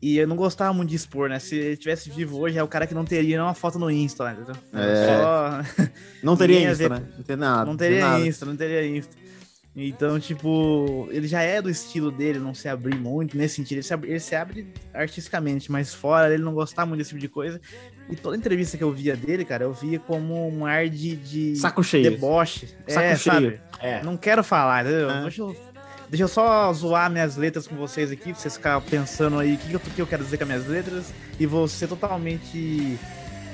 [0.00, 1.38] E eu não gostava muito de expor, né?
[1.40, 4.24] Se ele tivesse vivo hoje, é o cara que não teria uma foto no Insta,
[4.24, 4.32] né?
[4.40, 4.54] entendeu?
[4.72, 5.06] É.
[5.06, 5.84] Só-
[6.22, 7.08] Não teria Insta, ver- né?
[7.16, 7.64] Não tem nada.
[7.64, 8.24] não teria nada.
[8.26, 9.16] Insta, não teria Insta.
[9.76, 13.76] Então, tipo, ele já é do estilo dele, não se abrir muito nesse sentido.
[13.78, 17.20] Ele se abre, ele se abre artisticamente, mas fora ele não gostar muito desse tipo
[17.20, 17.60] de coisa.
[18.10, 21.56] E toda entrevista que eu via dele, cara, eu via como um ar de, de
[21.56, 22.10] Saco cheio.
[22.10, 22.66] deboche.
[22.88, 23.34] Saco é, cheio.
[23.34, 23.60] sabe?
[23.80, 24.02] É.
[24.02, 25.10] Não quero falar, entendeu?
[25.10, 25.22] É.
[25.22, 25.56] Deixa, eu,
[26.08, 29.58] deixa eu só zoar minhas letras com vocês aqui, pra vocês ficarem pensando aí o
[29.78, 31.12] que, que eu quero dizer com as minhas letras.
[31.38, 32.98] E vou ser totalmente,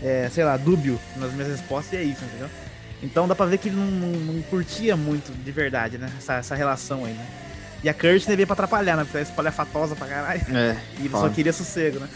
[0.02, 2.48] é, sei lá, dúbio nas minhas respostas, e é isso, entendeu?
[3.04, 6.10] Então dá pra ver que ele não, não- não curtia muito de verdade, né?
[6.16, 7.26] Essa, essa relação aí, né?
[7.82, 9.04] E a Kurt veio pra atrapalhar, né?
[9.04, 10.40] Porque ela é espalhafatosa pra caralho.
[10.56, 10.76] É.
[10.96, 11.28] E ele Foda.
[11.28, 12.08] só queria sossego, né?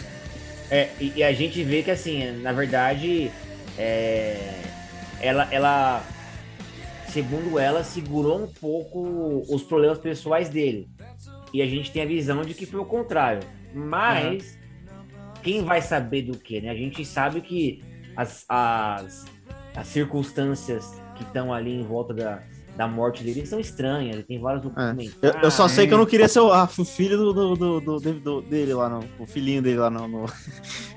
[0.70, 3.31] É, e, e a gente vê que assim, na verdade,
[3.77, 4.61] é,
[5.20, 6.03] ela, ela,
[7.11, 10.88] segundo ela, segurou um pouco os problemas pessoais dele.
[11.53, 13.40] E a gente tem a visão de que foi o contrário.
[13.74, 14.59] Mas
[15.42, 16.70] quem vai saber do que, né?
[16.70, 17.83] A gente sabe que
[18.16, 19.27] as, as,
[19.78, 22.40] as circunstâncias que estão ali em volta da,
[22.76, 24.24] da morte dele são estranhas.
[24.26, 25.14] Tem vários documentos.
[25.22, 25.86] Eu, eu só Ah, sei é.
[25.88, 28.74] que eu não queria ser o, ah, o filho do, do, do, do- do- dele
[28.74, 30.06] lá, no, o filhinho dele lá no.
[30.08, 30.26] no...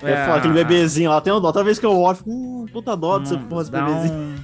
[0.04, 1.52] É, aquele bebezinho lá, tem um dó.
[1.52, 4.13] Toda vez que eu olho, eu fico, hum, puta dó desse Hum, porra, esse bebezinho.
[4.15, 4.36] um...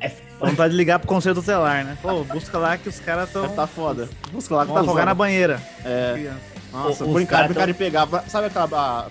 [0.00, 0.14] É Dá
[0.48, 1.98] vontade de ligar pro conselho tutelar, né?
[2.00, 3.46] Pô, busca lá que os caras estão...
[3.50, 4.08] Tá foda.
[4.32, 5.18] Busca lá que Vão tá afogar na foda.
[5.26, 5.60] banheira.
[5.84, 6.32] É,
[6.72, 8.08] nossa, Os brincar, brincar tão- de pegar.
[8.28, 8.66] Sabe aquela.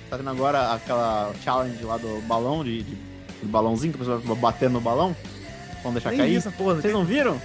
[0.10, 2.98] Tá tendo agora aquela challenge lá do balão, de, de-
[3.48, 5.16] do balãozinho, que a pessoa vai batendo no balão?
[5.84, 6.36] Vamos deixar Nem cair?
[6.36, 6.76] isso, porra.
[6.76, 7.40] Vocês não viram?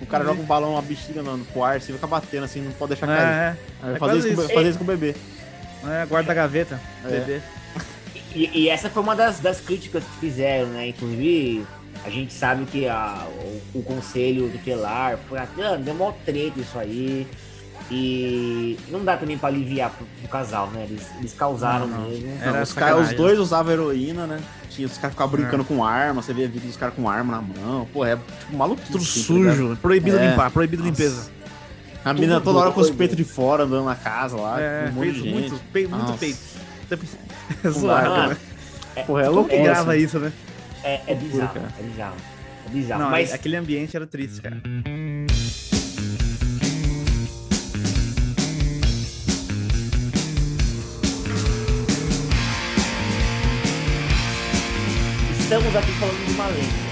[0.00, 2.60] O cara Não joga um balão, uma bexiga no, no ar, você fica batendo assim,
[2.60, 3.18] não pode deixar cair.
[3.18, 5.14] É, é fazer, isso com, fazer isso com o bebê.
[5.84, 7.08] é, é, guarda a gaveta, É.
[7.08, 7.40] bebê.
[8.34, 10.88] E, e essa foi uma das, das críticas que fizeram, né?
[10.88, 11.66] Inclusive,
[12.04, 13.26] a gente sabe que a,
[13.74, 17.26] o, o conselho tutelar foi até ah, deu mó treta isso aí.
[17.90, 20.84] E não dá também pra aliviar pro, pro casal, né?
[20.88, 22.08] Eles, eles causaram Não, não.
[22.10, 22.28] mesmo.
[22.40, 24.40] Era Não, os, cara, os dois usavam heroína, né?
[24.70, 27.42] Tinha, os caras ficavam brincando com arma, você via vídeo dos caras com arma na
[27.42, 27.88] mão.
[27.92, 30.28] Pô, é tipo maluco Tudo sujo, proibido É.
[30.30, 30.90] limpar, proibido Nossa.
[31.02, 31.30] limpeza.
[32.04, 34.90] A menina Tudo toda hora com os peitos de fora, andando na casa lá, É,
[34.92, 36.38] com um peito, muito, peito, muito peito.
[37.70, 38.36] Zoado, Mano, né?
[39.06, 40.32] Porra, é Como louco que grava isso, né?
[40.84, 42.16] É, é bizarro, é bizarro.
[42.66, 43.02] É bizarro.
[43.02, 44.58] Não, Mas aquele ambiente era triste, cara.
[55.48, 56.88] Estamos aqui falando de uma lenda.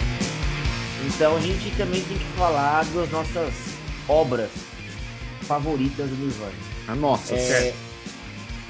[1.07, 3.53] Então a gente também tem que falar das nossas
[4.09, 4.49] obras
[5.43, 6.53] favoritas do Nirvana.
[6.89, 7.77] Ah, Nossa, É, certo.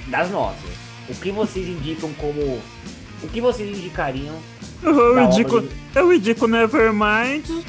[0.09, 0.71] das nossas.
[1.09, 2.61] O que vocês indicam como.
[3.23, 4.35] O que vocês indicariam?
[4.83, 7.65] Eu indico, obra eu indico Nevermind.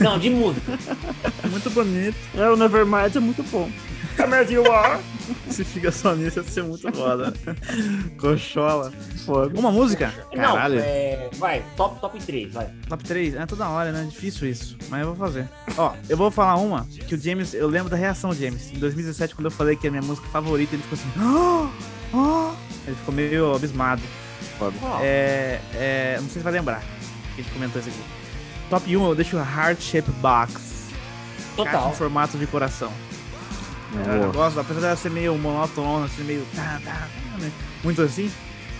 [0.00, 0.78] Não, de música.
[1.50, 2.16] Muito bonito.
[2.36, 3.68] É, o Nevermind é muito bom.
[4.16, 5.00] Come as you are.
[5.50, 7.32] Se fica só nisso, ia ser muito foda.
[8.18, 8.92] Cochola.
[9.24, 9.58] Foda.
[9.58, 10.12] Uma música?
[10.34, 10.76] Caralho.
[10.76, 12.70] Não, é, vai, top, top 3, vai.
[12.88, 13.34] Top 3?
[13.34, 14.06] É toda hora, né?
[14.08, 14.76] Difícil isso.
[14.88, 15.48] Mas eu vou fazer.
[15.76, 17.54] Ó, eu vou falar uma que o James.
[17.54, 18.72] Eu lembro da reação do James.
[18.72, 21.10] Em 2017, quando eu falei que é a minha música favorita, ele ficou assim.
[21.18, 21.70] "Ah!
[22.14, 22.54] Ah!"
[22.86, 24.02] Ele ficou meio abismado.
[24.60, 24.70] Ó,
[25.02, 26.80] É, é, não sei se vai lembrar.
[27.34, 28.00] que A gente comentou isso aqui.
[28.70, 30.76] Top 1, eu deixo Heart Shape Box.
[31.56, 31.90] Caixa total.
[31.90, 32.92] em formato de coração.
[33.92, 34.16] Boa.
[34.16, 36.44] Eu gosto, apesar dela ser meio monótona, assim, meio.
[36.54, 37.50] tá, tá, tá, né?
[37.84, 38.30] Muito assim.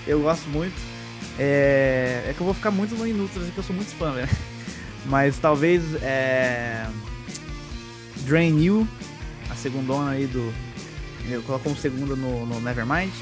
[0.07, 0.75] Eu gosto muito.
[1.38, 4.12] É, é que eu vou ficar muito no Inútil, assim, que eu sou muito fã,
[4.12, 4.29] velho.
[5.07, 5.83] Mas talvez.
[6.03, 6.87] É...
[8.25, 8.88] Drain You,
[9.51, 10.53] a segundona aí do.
[11.29, 13.12] Eu coloco como segunda no, no Nevermind.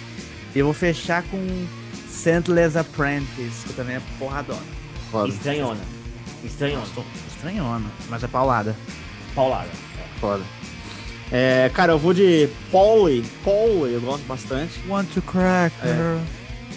[0.54, 1.66] E eu vou fechar com
[2.08, 4.62] Scentless Apprentice, que também é porradona.
[5.10, 5.80] Foda, Estranhona.
[6.42, 6.86] Estranhona.
[7.28, 8.76] Estranhona, mas é paulada.
[9.34, 9.68] Paulada.
[10.20, 10.44] foda.
[11.36, 13.22] É, cara, eu vou de Pauli.
[13.44, 14.80] Pauli, eu gosto bastante.
[14.88, 15.88] Want to crack É.
[15.88, 16.20] her.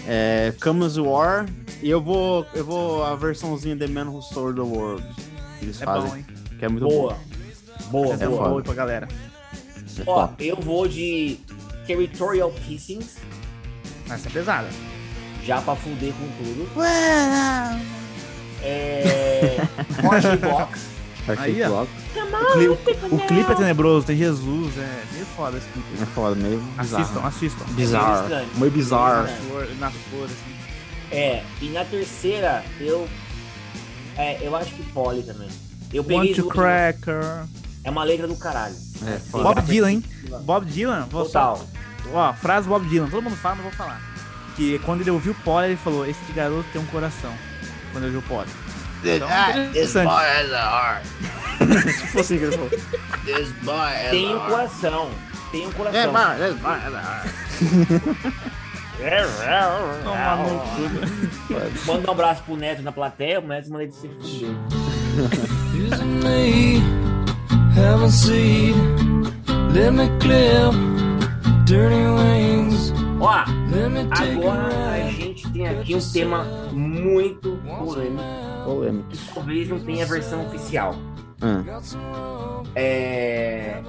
[0.07, 1.45] É, Comes War.
[1.83, 5.05] E eu vou, eu vou a versãozinha The Man Who Stole the World.
[5.59, 6.09] Que eles É fazem.
[6.09, 6.25] bom, hein?
[6.57, 7.17] que é muito Boa.
[7.91, 8.49] Boa, É boa.
[8.49, 9.07] Boa pra galera.
[9.99, 10.47] É Ó, top.
[10.47, 11.37] eu vou de
[11.85, 13.17] Territorial Pissings,
[14.09, 14.67] Essa é pesada.
[15.45, 16.67] já pra fuder com tudo.
[18.63, 19.57] É.
[20.41, 20.96] Box.
[21.37, 21.67] Aí, ó.
[21.69, 21.91] Block.
[23.09, 25.87] O, o- o clipe é tenebroso, tem Jesus, é meio foda esse clipe.
[26.01, 27.27] É foda, meio Assistam, bizarro.
[27.27, 27.65] assistam.
[27.69, 28.21] Bizarro.
[28.23, 28.47] estranho.
[28.55, 29.27] Meio bizarro.
[29.79, 30.57] Nas flores, assim.
[31.11, 33.07] É, e na terceira, eu.
[34.17, 35.47] É, eu acho que Polly também.
[35.93, 37.45] Eu peguei Want cracker.
[37.83, 38.75] É uma letra do caralho.
[39.05, 39.43] É, foda.
[39.43, 40.03] Bob Dylan, hein?
[40.43, 41.67] Bob Dylan, vou só, Total.
[42.13, 44.01] ó, frase Bob Dylan, todo mundo fala, mas vou falar.
[44.55, 47.31] Que quando ele ouviu o Polly, ele falou, esse garoto tem um coração.
[47.91, 48.29] Quando ele ouviu
[48.97, 49.15] o Polly.
[49.15, 50.09] Então, interessante.
[52.01, 52.69] Tipo assim que ele falou.
[54.11, 55.09] Tem um coração.
[55.51, 55.99] Tem um coração.
[55.99, 56.81] É, mano, é, mano,
[60.03, 61.85] Toma no cu.
[61.85, 64.55] Manda um abraço pro Neto na plateia, o Neto manda ele se fuder.
[65.75, 66.81] Isn't me
[67.75, 68.75] having seed?
[69.73, 70.73] Let me clip
[71.65, 72.93] dirty wings.
[73.19, 78.56] Ó, agora a a gente tem aqui um tema muito polêmico.
[79.09, 80.95] Que Talvez não tenha versão oficial.
[82.75, 83.81] É.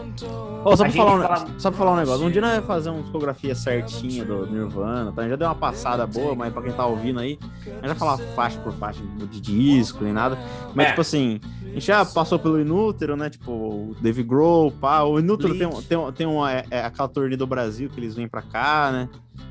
[0.65, 2.53] Ô, só, A pra falar um, fala- só pra falar um negócio, um dia nós
[2.53, 5.27] vamos fazer uma discografia certinha do Nirvana, tá?
[5.29, 8.19] Já deu uma passada boa, mas pra quem tá ouvindo aí, a gente vai falar
[8.35, 10.39] faixa por faixa de disco, nem nada.
[10.75, 10.89] Mas, É.
[10.91, 13.31] tipo assim, a gente já passou pelo Inútero, né?
[13.31, 15.03] Tipo, o Dave Grohl, pá.
[15.03, 17.99] O Inútero tem, um- tem, um- tem uma, é, é aquela turnê do Brasil que
[18.01, 19.09] eles vêm pra cá, né?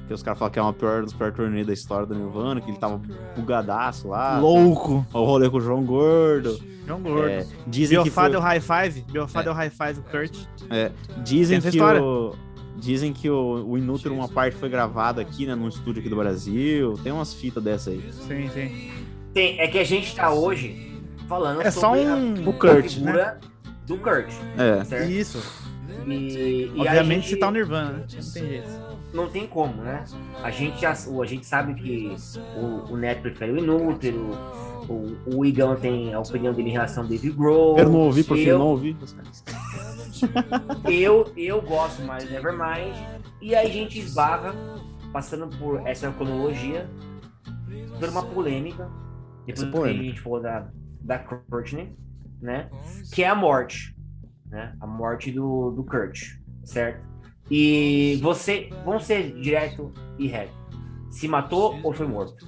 [0.08, 2.62] Que os caras falam que é uma pior dos piores turnê da história do Nirvana,
[2.62, 3.02] que ele tava
[3.36, 4.40] bugadaço lá.
[4.40, 5.06] Louco.
[5.14, 6.58] O rolê com o João Gordo.
[6.86, 7.28] João Gordo.
[7.30, 8.30] É, dizem que foi...
[8.30, 9.02] deu high five.
[9.12, 10.38] Biofá deu high five o Kurt.
[11.24, 12.02] Dizem Tem essa que história.
[12.04, 12.34] o
[12.78, 16.16] dizem que o, o Inútero uma parte foi gravada aqui, né, num estúdio aqui do
[16.16, 16.94] Brasil.
[17.04, 18.02] Tem umas fitas dessa aí.
[18.12, 18.92] Sim, sim.
[19.34, 20.87] Tem, é que a gente tá hoje
[21.28, 22.50] falando É só sobre a- um...
[22.50, 23.40] O Kurt, a figura
[23.86, 24.32] do Kurt.
[24.58, 24.84] É.
[24.84, 25.10] Certo?
[25.12, 25.68] Isso.
[26.08, 28.06] E, e a Obviamente gente- citar o Nirvana, né?
[28.14, 28.70] Não tem jeito.
[29.14, 30.04] não tem como, né?
[30.44, 32.16] A gente, já, o- a gente sabe que
[32.56, 34.32] o, o Neto prefere o Inútero,
[34.88, 37.78] o, o Igão tem a opinião dele em relação ao Dave Grohl.
[37.78, 38.96] Eu não ouvi, porque eu, não ouvi.
[40.90, 42.96] eu, eu gosto mais de Nevermind.
[43.42, 44.56] E aí a gente esbarra,
[45.12, 46.90] passando por essa cronologia,
[48.00, 48.90] por uma polêmica.
[49.46, 50.02] Depois Essa que polêmica.
[50.04, 50.68] a gente falou da,
[51.08, 51.98] da Courtney,
[52.42, 52.70] né?
[53.14, 53.96] Que é a morte.
[54.46, 54.76] Né?
[54.80, 57.02] A morte do, do Kurt, certo?
[57.50, 60.54] E você, vamos ser direto e reto.
[61.10, 62.46] Se matou ou foi morto?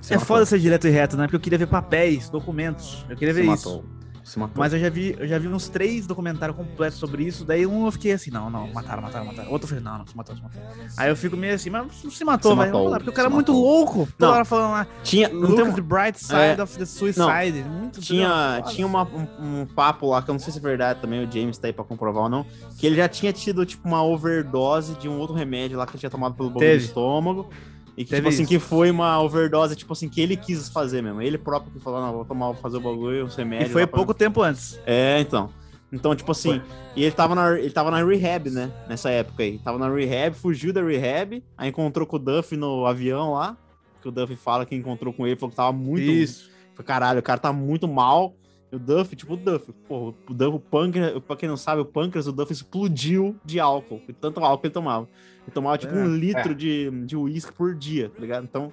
[0.00, 0.26] Se é matou.
[0.26, 1.24] foda ser direto e reto, né?
[1.24, 3.06] Porque eu queria ver papéis, documentos.
[3.08, 3.84] Eu queria Se ver matou.
[4.30, 4.60] Se matou.
[4.62, 7.44] Mas eu já vi, eu já vi uns três documentários completos sobre isso.
[7.44, 9.50] Daí um eu fiquei assim, não, não, mataram, mataram, mataram.
[9.50, 10.62] Outro eu falei, não, não, se matou, se matou.
[10.96, 12.70] Aí eu fico meio assim, mas não se matou, velho.
[12.92, 14.06] Porque o cara é muito louco.
[14.16, 14.34] Toda Não.
[14.36, 16.62] hora falando lá, tinha, não look tem the bright side É.
[16.62, 17.64] of the suicide.
[17.68, 21.00] Muito tinha, tinha uma- um, um papo lá, que eu não sei se é verdade
[21.00, 22.46] também, o James tá aí pra comprovar ou não,
[22.78, 25.98] que ele já tinha tido, tipo, uma overdose de um outro remédio lá que ele
[25.98, 27.50] tinha tomado pelo bagulho do estômago.
[27.96, 28.48] E que, Teve tipo assim, isso.
[28.52, 31.20] que foi uma overdose, tipo assim, que ele quis fazer mesmo.
[31.20, 33.72] Ele próprio que falou, não, vou tomar, vou fazer o bagulho, os E remédios.
[33.72, 34.80] foi lá pra- pouco tempo antes.
[34.86, 35.50] É, então.
[35.92, 36.62] Então, tipo assim,
[36.94, 38.70] e ele tava, na, ele tava na rehab, né?
[38.88, 39.58] Nessa época aí.
[39.58, 43.56] Tava na rehab, fugiu da rehab, aí encontrou com o Duff no avião lá.
[44.00, 46.00] Que o Duff fala que encontrou com ele, falou que tava muito.
[46.02, 46.48] Isso.
[46.74, 48.34] Falei, Caralho, o cara tá muito mal.
[48.72, 51.80] E o Duff, tipo, o Duff, pô, o Duff, o pâncreas, pra quem não sabe,
[51.80, 54.00] o pâncreas do Duff explodiu de álcool.
[54.06, 55.08] De tanto álcool que ele tomava.
[55.42, 56.18] Ele tomava, tipo, um É.
[56.18, 58.44] litro de, de uísque por dia, tá ligado?
[58.44, 58.72] Então,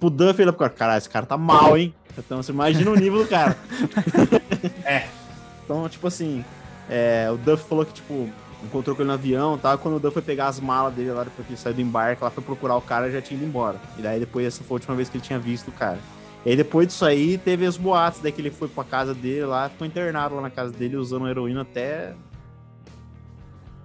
[0.00, 1.94] pro Duff, ele ficou, caralho, esse cara tá mal, hein?
[2.16, 3.56] Então, você imagina o nível do cara.
[4.84, 5.06] É.
[5.64, 6.44] Então, tipo assim,
[6.88, 8.28] é, o Duff falou que, tipo,
[8.64, 9.78] encontrou com ele no avião e tal.
[9.78, 12.24] Quando o Duff foi pegar as malas dele lá, depois que ele saiu do embarque,
[12.24, 13.78] lá foi procurar o cara, já tinha ido embora.
[13.98, 15.98] E daí depois essa foi a última vez que ele tinha visto o cara.
[16.48, 19.44] E aí depois disso aí, teve os boatos, daí que ele foi pra casa dele
[19.44, 22.14] lá, ficou internado lá na casa dele, usando heroína até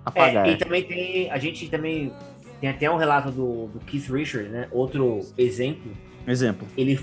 [0.06, 0.48] apagar.
[0.48, 1.30] É, e também tem.
[1.30, 2.14] A gente também
[2.62, 4.70] tem até um relato do, do Keith Richards, né?
[4.72, 5.92] Outro exemplo.
[6.26, 6.66] Exemplo.
[6.78, 6.98] Ele,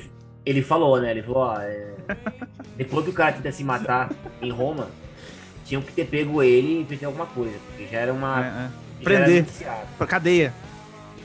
[0.47, 1.11] ele falou, né?
[1.11, 1.93] Ele falou, ó, é,
[2.79, 4.89] depois que o cara tenta se matar em Roma,
[5.67, 8.41] tinham que ter pego ele e feito alguma coisa, porque já era uma.
[8.43, 8.53] É, é.
[8.53, 8.71] era
[9.05, 9.45] Prender.
[9.45, 9.87] viciado.
[9.99, 10.55] Pra cadeia.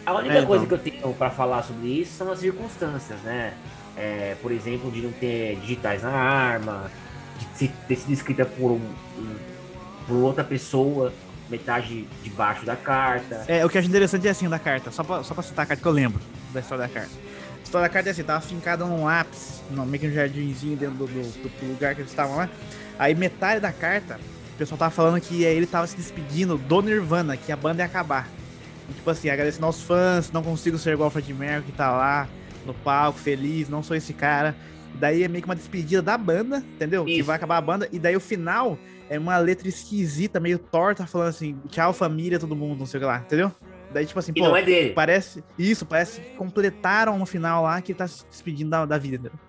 [0.06, 0.48] A única É, então.
[0.48, 3.54] coisa que eu tenho pra falar sobre isso são as circunstâncias, né?
[3.98, 6.92] É, por exemplo, de não ter digitais na arma,
[7.58, 8.82] de ter sido escrita por, um,
[10.08, 11.14] por outra pessoa,
[11.50, 13.46] metade debaixo da carta.
[13.48, 15.64] É, o que eu acho interessante é assim da carta, só pra, só pra citar
[15.64, 16.20] a carta que eu lembro
[16.54, 17.12] da história da carta.
[17.60, 20.76] A história da carta é assim, tava fincada num lápis, no, meio que um jardinzinho
[20.78, 22.50] dentro do, do- do lugar que eles estavam lá.
[23.00, 24.20] Aí metade da carta,
[24.54, 27.86] o pessoal tava falando que ele tava se despedindo do Nirvana, que a banda ia
[27.86, 28.28] acabar.
[28.90, 31.34] E, tipo assim, agradecendo aos fãs, não consigo ser igual o Fred
[31.66, 32.28] que tá lá
[32.66, 34.56] no palco, feliz, não sou esse cara.
[34.96, 37.04] Daí é meio que uma despedida da banda, entendeu?
[37.06, 37.26] Que Isso.
[37.26, 37.88] vai acabar a banda.
[37.92, 38.78] E daí o final
[39.10, 43.02] é uma letra esquisita, meio torta, falando assim, tchau família, todo mundo, não sei o
[43.02, 43.52] que lá, entendeu?
[43.94, 44.90] Daí, tipo assim, E pô, não é dele.
[44.94, 45.44] parece.
[45.60, 49.40] Isso, parece que completaram no final lá que tá se despedindo da, da vida, entendeu?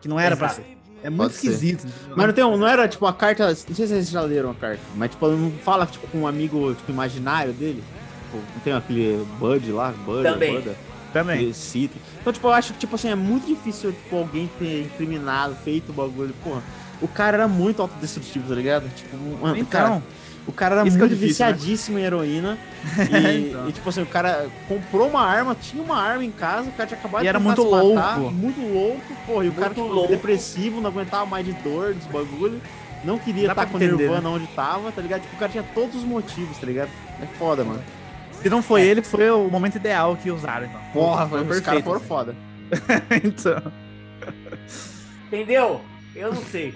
[0.00, 0.62] Que não era pra Exato.
[0.62, 0.78] ser.
[1.02, 1.46] É muito Pode ser.
[1.48, 1.86] esquisito.
[1.86, 2.14] entendeu?
[2.16, 3.46] Mas não, tem um, não era tipo uma carta.
[3.48, 6.26] Não sei se vocês já leram a carta, mas tipo, não fala tipo, com um
[6.26, 7.82] amigo tipo, imaginário dele.
[8.24, 10.54] Tipo, não tem aquele Bud lá, Bud, Também.
[10.56, 10.74] Buda,
[11.14, 11.52] Também.
[11.54, 11.94] cita.
[12.20, 15.88] Então, tipo, eu acho que tipo assim, é muito difícil tipo, alguém ter incriminado, feito
[15.90, 16.34] o bagulho.
[16.44, 16.62] Porra,
[17.00, 18.88] o cara era muito autodestrutivo, tá ligado?
[18.94, 20.02] Tipo, mano, o cara, Então,
[20.46, 21.52] o cara era isso é muito difícil, né?
[21.52, 22.58] viciadíssimo em heroína.
[23.10, 23.68] E, Então.
[23.68, 26.86] e, tipo assim, o cara comprou uma arma, tinha uma arma em casa, o cara
[26.86, 28.34] tinha acabado E era tentar muito se matar, louco.
[28.34, 30.10] muito louco, porra, e o cara tipo, louco.
[30.10, 32.60] depressivo, não aguentava mais de dor, dos bagulho.
[33.04, 35.20] Não queria estar pra com entender, Nirvana onde tava, tá ligado?
[35.22, 36.88] Tipo, o cara tinha todos os motivos, tá ligado?
[37.22, 37.82] É foda, mano.
[38.42, 40.80] Se não foi ele, foi o momento ideal que usaram, então.
[40.92, 41.84] Porra, foi os caras perfeito.
[41.84, 42.36] foram foda.
[43.24, 43.72] então.
[45.26, 45.80] Entendeu?
[46.14, 46.74] Eu não sei.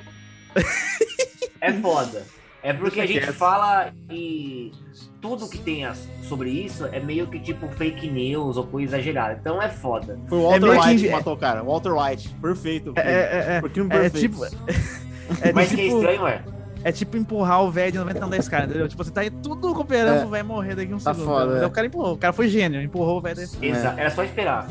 [1.61, 2.25] é foda.
[2.63, 4.73] É porque a gente fala e
[5.21, 5.87] tudo que tem
[6.23, 9.39] sobre isso é meio que tipo fake news ou coisa exagerada.
[9.41, 10.19] Então é foda.
[10.29, 11.63] Foi o Walter meio que White que matou o cara.
[11.63, 12.29] Walter White.
[12.41, 12.93] Perfeito.
[12.97, 14.33] É, é, é, Por crime é, perfeito.
[14.33, 14.45] tipo.
[15.43, 16.43] É, Mas que é tipo, estranho, é.
[16.89, 18.89] É tipo empurrar o velho de 90 anos da escada, entendeu?
[18.89, 20.21] Tipo, você tá aí tudo cooperando É.
[20.21, 21.27] pro velho morrer daqui um Tá segundo.
[21.29, 21.67] foda, é.
[21.67, 23.67] O cara empurrou, o cara foi gênio, empurrou o velho da escada.
[23.67, 24.69] Exa- Era só esperar.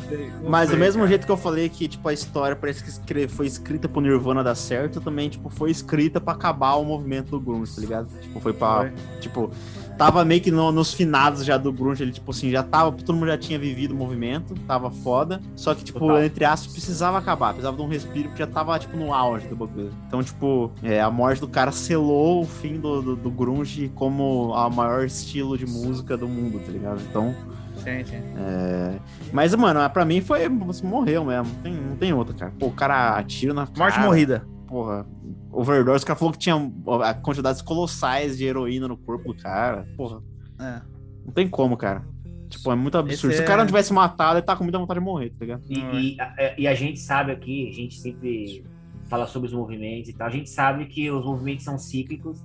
[0.48, 3.88] Mas do mesmo jeito que eu falei que, tipo, a história parece que foi escrita
[3.88, 7.80] pro Nirvana dar certo, também, tipo, foi escrita pra acabar o movimento do grunge, tá
[7.80, 8.08] ligado?
[8.20, 8.76] Tipo, foi pra...
[8.78, 8.92] Foi.
[9.20, 9.50] Tipo,
[9.98, 12.92] tava meio que no- nos finados já do grunge, ele, tipo assim, já tava...
[12.92, 15.40] Todo mundo já tinha vivido o movimento, tava foda.
[15.56, 16.22] Só que, tipo, Total.
[16.22, 17.48] entre aspas, precisava acabar.
[17.48, 19.92] Precisava de um respiro, porque já tava, tipo, no auge do bagulho.
[20.06, 24.54] Então, tipo, é, a morte do cara selou o fim do, do, do grunge como
[24.54, 27.00] a maior estilo de música do mundo, tá ligado?
[27.10, 27.34] Então...
[27.78, 28.16] Sim, sim.
[28.36, 28.98] É,
[29.32, 30.48] Mas, mano, pra mim foi.
[30.48, 31.46] Você morreu mesmo.
[31.54, 32.52] Não tem, não tem outra, cara.
[32.58, 33.78] Pô, o cara atira na cara.
[33.78, 34.46] Morte morrida.
[34.68, 35.06] Porra.
[35.50, 36.54] Overdose, o cara falou que tinha
[37.02, 39.88] a quantidades colossais de heroína no corpo do cara.
[39.96, 40.22] Porra.
[40.60, 40.82] É.
[41.24, 42.06] Não tem como, cara.
[42.48, 43.32] Tipo, é muito absurdo.
[43.32, 45.30] Esse Se o é- cara não tivesse matado, ele tá com muita vontade de morrer,
[45.30, 45.62] tá ligado?
[45.68, 48.64] E, e a, e a gente sabe aqui, a gente sempre
[49.08, 52.44] fala sobre os movimentos e tal, a gente sabe que os movimentos são cíclicos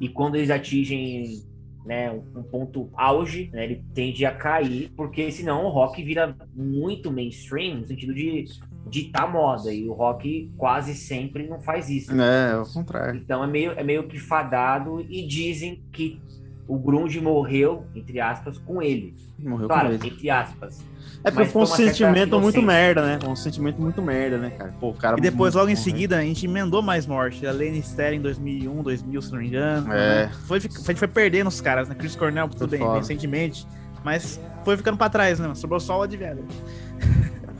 [0.00, 1.42] e quando eles atingem
[1.84, 6.36] né, um, um ponto auge, né, ele tende a cair, porque senão o rock vira
[6.54, 8.44] muito mainstream no sentido de
[8.86, 12.12] ditar moda e o rock quase sempre não faz isso.
[12.20, 13.20] É, ao contrário.
[13.20, 16.20] Então é meio, é meio que fadado e dizem que
[16.66, 19.14] o grunge morreu, entre aspas, com ele.
[19.38, 20.08] Morreu Claro, com ele.
[20.08, 20.84] entre aspas.
[21.24, 23.18] É porque foi um foi sentimento muito merda, né?
[23.20, 24.72] Foi um sentimento muito merda, né, cara?
[24.78, 25.16] Pô, cara.
[25.18, 25.82] E depois, logo em morreu.
[25.84, 27.46] seguida, a gente emendou mais morte.
[27.46, 29.92] A Lane Ster em 2001, 2000, se não me engano.
[29.92, 30.26] É.
[30.26, 30.32] né?
[30.46, 31.94] Foi, a gente foi perdendo os caras, né?
[31.94, 32.98] Chris Cornell, tudo bem, foda.
[32.98, 33.66] recentemente.
[34.04, 35.52] Mas foi ficando pra trás, né?
[35.54, 36.44] Sobrou só o de velho.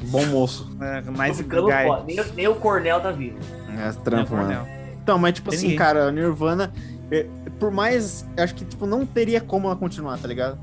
[0.08, 0.68] Bom moço.
[0.80, 1.58] É, mais guy.
[2.06, 3.38] Nem, nem o Cornel tá vivo.
[3.78, 4.46] É, trampo, mano.
[4.46, 4.78] Cornell.
[5.02, 5.78] Então, mas tipo Tem assim, ninguém.
[5.78, 6.72] cara, Nirvana,
[7.10, 7.26] é,
[7.58, 10.58] por mais, eu acho que tipo não teria como ela continuar, tá ligado?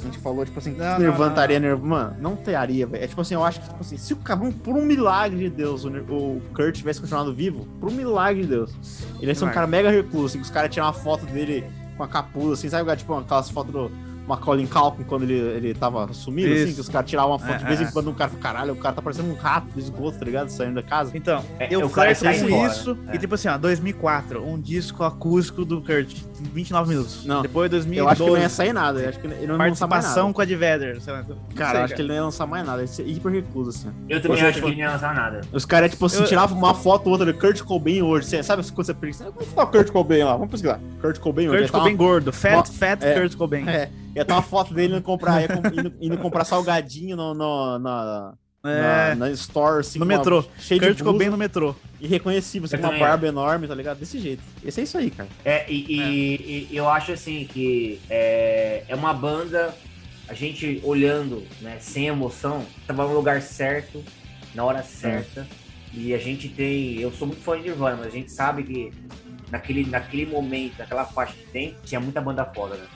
[0.00, 2.86] A gente falou tipo assim, que Não, Nirvana não, não, estaria Nirvana, mano, não teria,
[2.86, 3.02] velho.
[3.02, 5.50] É tipo assim, eu acho que tipo assim, se o cara, por um milagre de
[5.50, 8.72] Deus, o, o Kurt tivesse continuado vivo, por um milagre de Deus,
[9.20, 11.64] ele ia ser um cara mega recluso, assim, que os caras tiram uma foto dele
[11.96, 13.90] com a capuz, assim, sabe, tipo aquelas fotos do
[14.36, 17.58] Macaulay Culkin quando ele, ele tava sumido, assim, que os caras tiravam uma foto É,
[17.58, 19.66] de vez é, em quando, um cara fala, caralho, o cara tá parecendo um rato
[19.72, 20.48] do esgoto, tá ligado?
[20.48, 21.10] Saindo da casa.
[21.14, 22.94] Então, É, eu o cara flerto sai com embora, isso.
[22.94, 23.12] né?
[23.14, 26.14] E tipo assim, ó, 2004, um disco acústico do Kurt,
[26.52, 27.24] 29 minutos.
[27.24, 29.56] Não, Depois 2012, Eu acho que não ia sair nada, eu acho que ele não
[29.56, 30.32] ia lançar mais nada.
[30.32, 31.00] com a Advader.
[31.00, 31.24] sei lá,
[31.54, 33.32] Cara, sei, eu acho que ele não ia lançar mais nada, ele ia ser hiper
[33.32, 33.88] recluso, assim.
[34.08, 35.40] Eu também acho tipo- que ele não ia lançar nada.
[35.52, 38.26] Os caras, tipo assim, Eu- tiravam uma foto ou outra do Kurt Cobain hoje.
[38.26, 40.32] Você sabe quando você pensa, como que tá o Kurt Cobain lá?
[40.32, 40.80] Vamos pesquisar.
[41.00, 41.58] Kurt Cobain hoje.
[41.62, 43.20] Kurt tá Cobain gordo, fat, fat é.
[43.20, 43.68] Kurt Cobain.
[43.68, 45.42] É, ia estar uma foto dele indo comprar,
[45.72, 48.34] indo, indo comprar salgadinho no, no- na,
[48.64, 50.44] É, na, na store, assim, no metrô.
[50.58, 51.74] cheio Kurt de Cobain blusa, no metrô.
[52.00, 53.98] irreconhecível, assim, Eu com uma também barba enorme, tá ligado?
[53.98, 54.42] Desse jeito.
[54.64, 55.28] Esse é isso aí, cara.
[55.44, 59.74] É, e, e- e eu acho assim que é, é uma banda,
[60.28, 64.02] a gente olhando, né, sem emoção, tava no lugar certo,
[64.54, 65.46] na hora certa.
[65.94, 66.98] E a gente tem.
[67.00, 68.90] Eu sou muito fã de Nirvana, mas a gente sabe que
[69.50, 72.86] naquele, naquele momento, naquela faixa de tempo, tinha muita banda foda, né?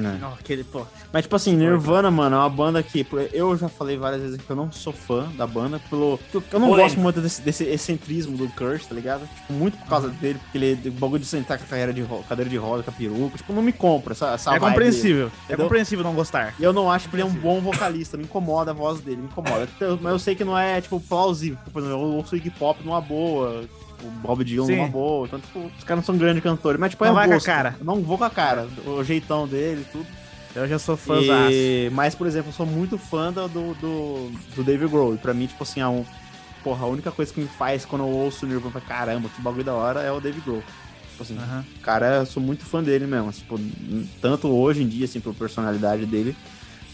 [0.00, 0.86] Não, aquele, pô.
[1.12, 4.48] Mas, tipo assim, Nirvana, mano, é uma banda que eu já falei várias vezes que
[4.50, 6.18] eu não sou fã da banda, pelo.
[6.52, 9.28] Eu não gosto muito desse, desse excentrismo do Kurt, tá ligado?
[9.34, 10.88] Tipo, muito por causa dele, porque ele.
[10.88, 13.36] O bagulho de sentar com a carreira de ro- cadeira de roda, com a peruca,
[13.36, 14.72] tipo, não me compra essa, essa É vibe dele.
[14.74, 15.32] compreensível.
[15.48, 16.54] É compreensível não gostar.
[16.58, 19.18] E eu não acho que ele é um bom vocalista, me incomoda a voz dele,
[19.18, 19.68] me incomoda.
[20.00, 21.58] Mas eu sei que não é, tipo, plausível.
[21.58, 23.62] Tipo, Por exemplo, eu ouço Iggy Pop numa boa,
[24.00, 24.76] tipo, Bob Dylan Sim.
[24.76, 25.26] numa boa.
[25.26, 27.36] Então, tipo, os caras não são grandes cantores, mas, tipo, Não é vai com a
[27.36, 27.46] gosto.
[27.46, 27.76] cara.
[27.82, 28.68] Não vou com a cara.
[28.86, 30.06] O jeitão dele, tudo.
[30.54, 31.52] Eu já sou fãzaço.
[31.52, 31.90] E...
[31.92, 35.14] Mas, por exemplo, eu sou muito fã do, do, do, Dave Grohl.
[35.14, 36.04] E pra mim, tipo assim, é um,
[36.64, 39.40] porra, a única coisa que me faz quando eu ouço o Nirvana, pra caramba, que
[39.40, 40.62] bagulho da hora, é o Dave Grohl.
[41.10, 41.64] Tipo assim, Aham.
[41.82, 43.30] cara, eu sou muito fã dele mesmo.
[43.30, 43.60] Tipo,
[44.20, 46.34] tanto hoje em dia, assim, por personalidade dele,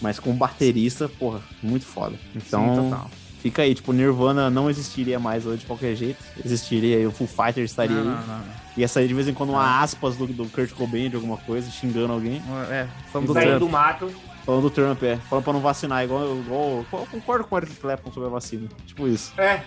[0.02, 2.16] mas como baterista, porra, muito foda.
[2.34, 3.10] Então, Sim, total.
[3.46, 6.18] Fica aí, tipo, Nirvana não existiria mais hoje de qualquer jeito.
[6.44, 8.18] Existiria aí, o Full Fighter estaria Não, aí.
[8.18, 8.66] não, não, não.
[8.76, 11.70] Ia sair de vez em quando uma aspas do, do Kurt Cobain de alguma coisa,
[11.70, 12.42] xingando alguém.
[12.68, 13.60] É, falando do Saindo Trump.
[13.60, 14.12] do mato.
[14.44, 15.16] Falando do Trump, é.
[15.16, 18.68] Falando pra não vacinar, igual, igual eu concordo com o Eric Clapton sobre a vacina.
[18.84, 19.32] Tipo isso.
[19.40, 19.62] É.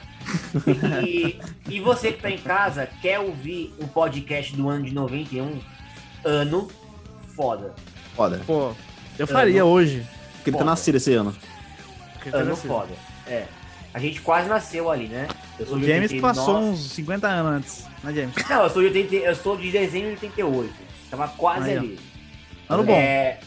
[1.06, 5.60] E, e você que tá em casa, quer ouvir um podcast do ano de 91?
[6.24, 6.68] Ano
[7.36, 7.74] foda.
[8.16, 8.42] Foda.
[8.46, 8.74] Pô,
[9.18, 10.06] eu faria hoje.
[10.36, 11.34] Porque ele tá nascido esse ano.
[12.14, 12.94] Porque Ano foda.
[13.26, 13.46] É.
[13.94, 15.28] A gente quase nasceu ali, né?
[15.60, 16.22] Eu sou O James 89.
[16.22, 18.36] passou uns 50 anos antes, né, James?
[18.50, 20.74] Não, eu sou de, 80, eu sou de dezembro de 88.
[21.10, 22.00] Tava quase Aí, ali.
[22.70, 22.94] Ano bom.
[22.94, 23.40] É,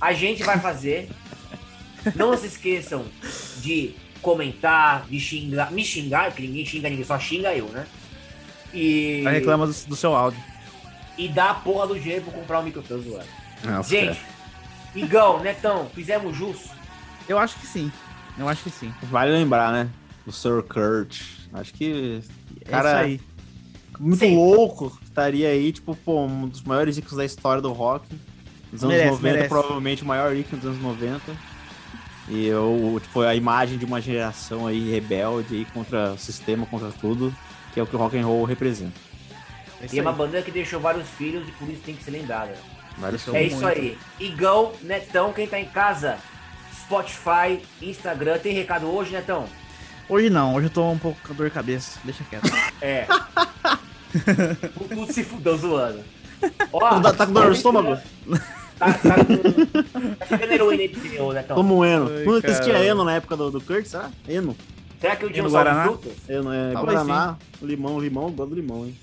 [0.00, 1.08] a gente vai fazer.
[2.14, 3.04] Não se esqueçam
[3.58, 5.72] de comentar, de xingar.
[5.72, 7.86] Me xingar, que ninguém xinga ninguém, só xinga eu, né?
[8.72, 10.38] E, Aí reclama do, do seu áudio.
[11.16, 13.82] e dá a porra do dinheiro pra comprar um microfone zoando.
[13.88, 14.20] Gente,
[14.94, 16.66] Igão, Netão, fizemos jus?
[17.28, 17.90] Eu acho que sim.
[18.38, 18.92] Eu acho que sim.
[19.04, 19.88] Vale lembrar, né?
[20.24, 21.22] Do Sir Kurt.
[21.52, 22.20] Acho que.
[22.64, 23.20] É Cara, isso aí.
[23.98, 24.34] muito Sim.
[24.36, 24.98] louco.
[25.02, 28.06] Estaria aí, tipo, pô, um dos maiores ícones da história do rock.
[28.72, 29.48] Dos anos Merece, 90, merece.
[29.48, 31.20] provavelmente o maior ícone dos anos 90.
[32.28, 36.90] E eu, tipo, a imagem de uma geração aí rebelde aí contra o sistema, contra
[36.90, 37.32] tudo,
[37.72, 38.98] que é o que o rock and roll representa.
[39.80, 42.10] É E é uma banda que deixou vários filhos e por isso tem que ser
[42.10, 42.54] lembrada.
[42.98, 43.68] Vários É isso muito.
[43.78, 43.96] aí.
[44.18, 46.18] Igão, Netão, quem tá em casa,
[46.86, 48.38] Spotify, Instagram.
[48.38, 49.46] Tem recado hoje, Netão?
[50.08, 51.98] Hoje não, hoje eu tô um pouco com dor de cabeça.
[52.04, 52.48] Deixa quieto.
[52.80, 53.06] É.
[54.88, 56.00] Tudo se fudeu zoando.
[56.72, 57.98] Ó, Tá- tá com dor no estômago?
[58.78, 60.14] Tá, tá com.
[60.16, 61.56] Tá chegando heroína aí pro senhor, Netão.
[61.56, 62.08] Como Eno.
[62.08, 62.84] Ai, Não existia.
[62.84, 64.10] Eno na época do, do Kurt, será?
[64.28, 64.56] Eno.
[65.00, 65.84] Será que o dia no salve Guaraná?
[65.88, 66.12] frutas?
[66.28, 68.96] Eno é Talvez Guaraná, limão, limão, eu gosto do limão, hein?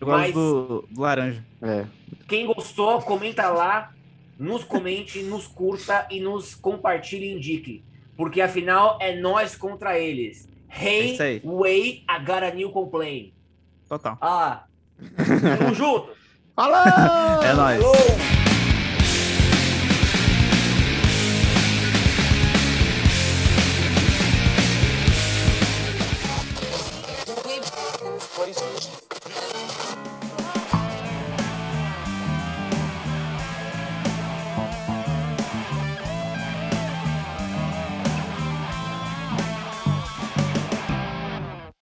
[0.00, 1.42] Eu gosto Mas- do, do laranja.
[1.62, 1.84] É.
[2.28, 3.90] Quem gostou, comenta lá,
[4.38, 7.84] nos comente, nos curta e nos compartilhe e indique.
[8.16, 10.48] Porque afinal é nós contra eles.
[10.68, 11.40] É Hey, aí.
[11.44, 13.32] way, I got a new complaint.
[13.88, 14.18] Total.
[14.20, 14.64] Ah,
[15.58, 16.10] tamo junto.
[16.54, 17.42] Falou!
[17.42, 17.80] É nóis.
[17.82, 18.47] Falou!